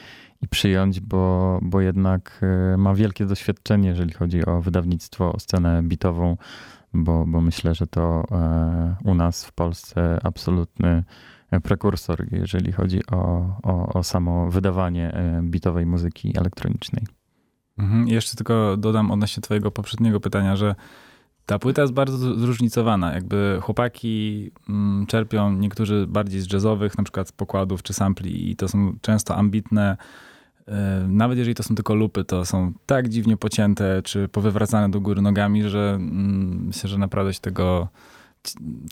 i 0.42 0.48
przyjąć, 0.48 1.00
bo, 1.00 1.60
bo 1.62 1.82
jednak 1.82 2.42
e, 2.74 2.78
ma 2.78 2.94
wielkie 2.94 3.26
doświadczenie, 3.26 3.90
jeżeli 3.90 4.14
chodzi 4.14 4.46
o 4.46 4.62
wydawnictwo, 4.62 5.34
o 5.34 5.40
scenę 5.40 5.84
bitową, 5.84 6.38
bo, 6.94 7.26
bo 7.28 7.42
myślę, 7.42 7.76
że 7.76 7.88
to 7.88 8.24
e, 8.32 8.96
u 9.04 9.16
nas 9.16 9.46
w 9.46 9.52
Polsce 9.52 10.20
absolutny 10.24 11.04
prekursor, 11.64 12.26
jeżeli 12.32 12.72
chodzi 12.72 13.00
o, 13.12 13.18
o, 13.64 13.94
o 13.94 14.04
samo 14.04 14.52
wydawanie 14.52 15.14
bitowej 15.42 15.86
muzyki 15.86 16.38
elektronicznej. 16.38 17.04
Mhm. 17.78 18.08
Jeszcze 18.08 18.36
tylko 18.36 18.78
dodam 18.78 19.12
odnośnie 19.12 19.42
twojego 19.42 19.72
poprzedniego 19.72 20.20
pytania, 20.20 20.56
że 20.56 20.76
Ta 21.46 21.60
płyta 21.60 21.82
jest 21.82 21.94
bardzo 21.94 22.18
z- 22.18 22.40
zróżnicowana. 22.40 23.14
Jakby 23.14 23.58
chłopaki 23.62 24.52
mm, 24.70 25.06
czerpią 25.06 25.52
niektórzy 25.54 26.06
bardziej 26.08 26.42
z 26.42 26.54
jazzowych, 26.54 26.98
na 26.98 27.04
przykład 27.04 27.32
pokładów 27.32 27.84
czy 27.84 27.94
sampli 27.94 28.52
i 28.52 28.56
to 28.56 28.68
są 28.68 28.96
często 29.02 29.36
ambitne. 29.36 29.98
e, 30.68 31.06
Nawet 31.10 31.38
jeżeli 31.38 31.56
to 31.56 31.64
są 31.64 31.76
tylko 31.76 31.96
lupy, 31.96 32.24
to 32.26 32.46
są 32.46 32.74
tak 32.86 33.10
dziwnie 33.10 33.38
pocięte 33.38 34.02
czy 34.04 34.28
powywracane 34.28 34.90
do 34.90 35.02
góry 35.02 35.22
nogami, 35.22 35.64
że 35.64 35.94
mm, 35.96 36.66
myślę, 36.66 36.90
że 36.90 36.98
naprawdę 36.98 37.34
się 37.34 37.40
tego 37.40 37.88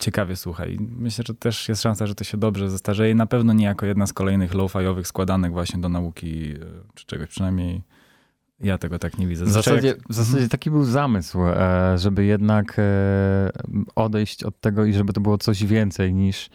ciekawie 0.00 0.36
słucha. 0.36 0.66
I 0.66 0.78
myślę, 0.98 1.24
że 1.28 1.34
też 1.34 1.68
jest 1.68 1.82
szansa, 1.82 2.06
że 2.06 2.14
to 2.14 2.24
się 2.24 2.36
dobrze 2.38 2.70
zestarzeje. 2.70 3.14
Na 3.14 3.26
pewno 3.26 3.52
nie 3.52 3.64
jako 3.64 3.86
jedna 3.86 4.06
z 4.06 4.12
kolejnych 4.12 4.54
low-fiowych 4.54 5.04
składanek 5.06 5.52
właśnie 5.52 5.80
do 5.80 5.88
nauki 5.88 6.50
e, 6.52 6.56
czy 6.94 7.06
czegoś. 7.06 7.28
Przynajmniej 7.28 7.82
ja 8.64 8.78
tego 8.78 8.98
tak 8.98 9.18
nie 9.18 9.26
widzę. 9.26 9.44
W 9.44 9.50
zasadzie, 9.50 9.88
jak- 9.88 10.08
w 10.08 10.14
zasadzie 10.14 10.48
taki 10.48 10.70
był 10.70 10.84
zamysł, 10.84 11.38
e, 11.46 11.98
żeby 11.98 12.24
jednak 12.24 12.76
e, 12.78 12.82
odejść 13.94 14.44
od 14.44 14.60
tego 14.60 14.84
i 14.84 14.92
żeby 14.92 15.12
to 15.12 15.20
było 15.20 15.38
coś 15.38 15.64
więcej 15.64 16.14
niż, 16.14 16.50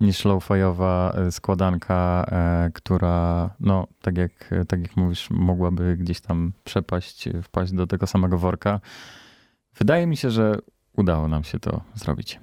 niż 0.00 0.24
low-fiowa 0.24 1.12
e, 1.18 1.32
składanka, 1.32 2.26
która, 2.74 3.50
no, 3.60 3.86
tak 4.02 4.18
jak, 4.18 4.50
tak 4.68 4.80
jak 4.82 4.96
mówisz, 4.96 5.30
mogłaby 5.30 5.96
gdzieś 5.96 6.20
tam 6.20 6.52
przepaść, 6.64 7.28
wpaść 7.42 7.72
do 7.72 7.86
tego 7.86 8.06
samego 8.06 8.38
worka. 8.38 8.80
Wydaje 9.78 10.06
mi 10.06 10.16
się, 10.16 10.30
że 10.30 10.58
udało 10.96 11.28
nam 11.28 11.44
się 11.44 11.58
to 11.58 11.80
zrobić. 11.94 12.40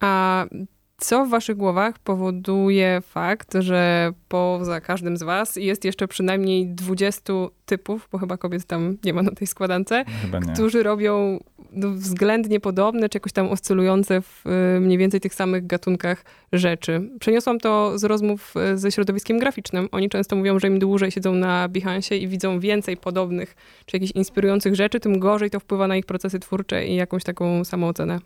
A 0.00 0.44
co 0.98 1.26
w 1.26 1.30
waszych 1.30 1.56
głowach 1.56 1.98
powoduje 1.98 3.00
fakt, 3.00 3.54
że 3.58 4.12
poza 4.28 4.80
każdym 4.80 5.16
z 5.16 5.22
was 5.22 5.56
jest 5.56 5.84
jeszcze 5.84 6.08
przynajmniej 6.08 6.66
20 6.66 7.32
typów, 7.66 8.08
bo 8.12 8.18
chyba 8.18 8.36
kobiet 8.36 8.64
tam 8.64 8.96
nie 9.04 9.12
ma 9.12 9.22
na 9.22 9.30
tej 9.30 9.46
składance, 9.46 10.04
nie. 10.32 10.52
którzy 10.52 10.82
robią 10.82 11.38
no, 11.72 11.90
względnie 11.90 12.60
podobne, 12.60 13.08
czy 13.08 13.16
jakoś 13.16 13.32
tam 13.32 13.48
oscylujące 13.48 14.22
w 14.22 14.46
y, 14.76 14.80
mniej 14.80 14.98
więcej 14.98 15.20
tych 15.20 15.34
samych 15.34 15.66
gatunkach 15.66 16.24
rzeczy. 16.52 17.10
Przeniosłam 17.20 17.58
to 17.58 17.98
z 17.98 18.04
rozmów 18.04 18.54
y, 18.74 18.78
ze 18.78 18.92
środowiskiem 18.92 19.38
graficznym. 19.38 19.88
Oni 19.92 20.08
często 20.08 20.36
mówią, 20.36 20.58
że 20.58 20.66
im 20.68 20.78
dłużej 20.78 21.10
siedzą 21.10 21.34
na 21.34 21.68
Behance 21.68 22.16
i 22.16 22.28
widzą 22.28 22.60
więcej 22.60 22.96
podobnych, 22.96 23.54
czy 23.86 23.96
jakichś 23.96 24.12
inspirujących 24.12 24.74
rzeczy, 24.74 25.00
tym 25.00 25.18
gorzej 25.18 25.50
to 25.50 25.60
wpływa 25.60 25.88
na 25.88 25.96
ich 25.96 26.06
procesy 26.06 26.38
twórcze 26.38 26.86
i 26.86 26.94
jakąś 26.94 27.24
taką 27.24 27.64
samoocenę. 27.64 28.20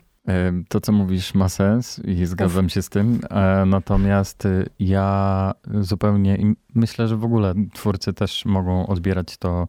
To, 0.69 0.81
co 0.81 0.91
mówisz, 0.91 1.33
ma 1.33 1.49
sens 1.49 1.99
i 1.99 2.25
zgadzam 2.25 2.69
się 2.69 2.81
z 2.81 2.89
tym. 2.89 3.19
E, 3.29 3.65
Natomiast 3.65 4.45
e, 4.45 4.65
ja 4.79 5.53
zupełnie 5.81 6.37
myślę, 6.75 7.07
że 7.07 7.17
w 7.17 7.23
ogóle 7.25 7.53
twórcy 7.73 8.13
też 8.13 8.45
mogą 8.45 8.87
odbierać 8.87 9.37
to 9.37 9.67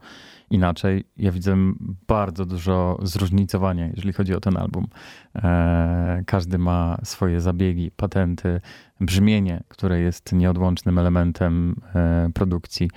inaczej. 0.50 1.04
Ja 1.16 1.32
widzę 1.32 1.56
bardzo 2.08 2.46
dużo 2.46 2.98
zróżnicowania, 3.02 3.86
jeżeli 3.86 4.12
chodzi 4.12 4.34
o 4.34 4.40
ten 4.40 4.56
album. 4.56 4.86
E, 5.34 6.22
Każdy 6.26 6.58
ma 6.58 6.98
swoje 7.04 7.40
zabiegi, 7.40 7.90
patenty, 7.90 8.60
brzmienie, 9.00 9.62
które 9.68 10.00
jest 10.00 10.32
nieodłącznym 10.32 10.98
elementem 10.98 11.74
e, 11.94 12.30
produkcji 12.34 12.90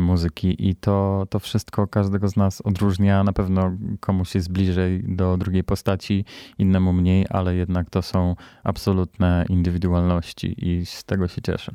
muzyki 0.00 0.68
i 0.68 0.76
to, 0.76 1.26
to 1.30 1.38
wszystko 1.38 1.86
każdego 1.86 2.28
z 2.28 2.36
nas 2.36 2.60
odróżnia. 2.60 3.24
Na 3.24 3.32
pewno 3.32 3.76
komuś 4.00 4.34
jest 4.34 4.52
bliżej 4.52 5.04
do 5.08 5.36
drugiej 5.36 5.64
postaci, 5.64 6.24
innemu 6.58 6.92
mniej, 6.92 7.26
ale 7.30 7.54
jednak 7.54 7.90
to 7.90 8.02
są 8.02 8.36
absolutne 8.64 9.44
indywidualności 9.48 10.68
i 10.68 10.86
z 10.86 11.04
tego 11.04 11.28
się 11.28 11.42
cieszę. 11.42 11.74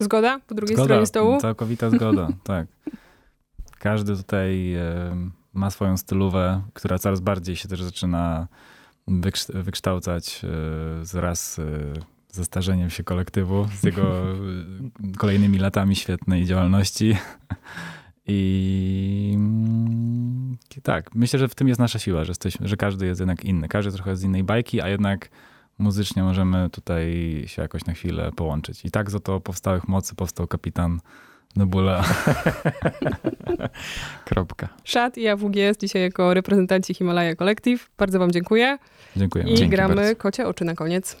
Zgoda? 0.00 0.40
Po 0.46 0.54
drugiej 0.54 0.76
Zgoda, 0.76 0.86
stronie 0.86 1.06
stołu? 1.06 1.40
Całkowita 1.40 1.90
zgoda, 1.90 2.28
tak. 2.44 2.66
Każdy 3.78 4.16
tutaj 4.16 4.74
e, 4.74 5.16
ma 5.52 5.70
swoją 5.70 5.96
stylówę, 5.96 6.62
która 6.74 6.98
coraz 6.98 7.20
bardziej 7.20 7.56
się 7.56 7.68
też 7.68 7.82
zaczyna 7.82 8.48
wykształcać 9.54 10.44
e, 10.44 10.48
wraz 11.04 11.58
e, 11.58 11.62
ze 12.36 12.44
starzeniem 12.44 12.90
się 12.90 13.04
kolektywu, 13.04 13.68
z 13.80 13.84
jego 13.84 14.24
kolejnymi 15.18 15.58
latami 15.58 15.96
świetnej 15.96 16.44
działalności. 16.44 17.16
I 18.28 19.38
tak, 20.82 21.14
myślę, 21.14 21.38
że 21.38 21.48
w 21.48 21.54
tym 21.54 21.68
jest 21.68 21.80
nasza 21.80 21.98
siła, 21.98 22.24
że, 22.24 22.30
jesteśmy, 22.30 22.68
że 22.68 22.76
każdy 22.76 23.06
jest 23.06 23.20
jednak 23.20 23.44
inny. 23.44 23.68
Każdy 23.68 23.92
trochę 23.92 24.16
z 24.16 24.22
innej 24.22 24.44
bajki, 24.44 24.80
a 24.80 24.88
jednak 24.88 25.28
muzycznie 25.78 26.22
możemy 26.22 26.70
tutaj 26.70 27.14
się 27.46 27.62
jakoś 27.62 27.84
na 27.84 27.92
chwilę 27.92 28.32
połączyć. 28.36 28.84
I 28.84 28.90
tak 28.90 29.10
z 29.10 29.14
oto 29.14 29.40
powstałych 29.40 29.88
mocy 29.88 30.14
powstał 30.14 30.46
kapitan 30.46 31.00
Nebula. 31.56 32.04
Kropka. 34.24 34.68
Szat 34.84 35.18
i 35.18 35.28
AWGS 35.28 35.78
dzisiaj 35.80 36.02
jako 36.02 36.34
reprezentanci 36.34 36.94
Himalaya 36.94 37.36
Collective. 37.36 37.90
Bardzo 37.98 38.18
wam 38.18 38.30
dziękuję. 38.30 38.78
Dziękuję. 39.16 39.44
I 39.44 39.54
Dzięki 39.54 39.68
gramy 39.68 39.94
bardzo. 39.94 40.16
kocie 40.16 40.46
oczy 40.46 40.64
na 40.64 40.74
koniec. 40.74 41.16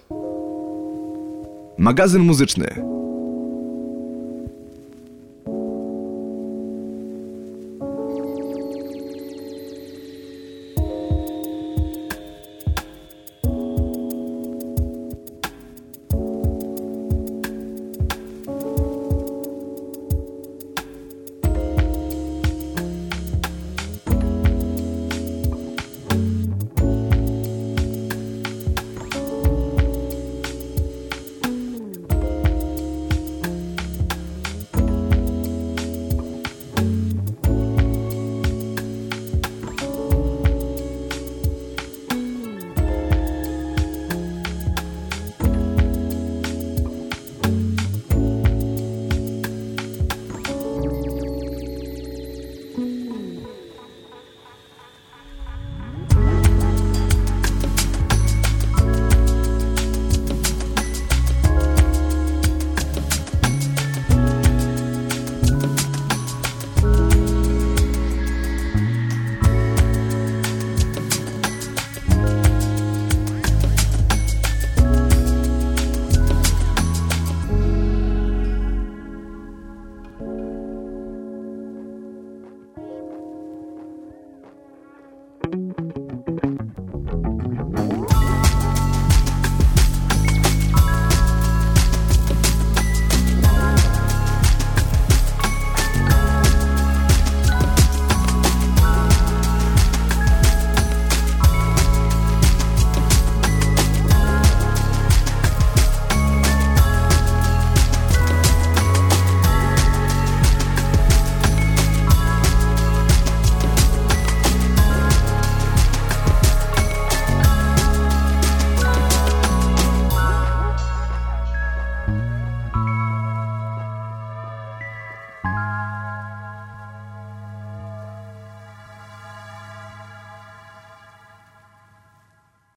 Magazyn 1.78 2.22
muzyczny. 2.22 2.66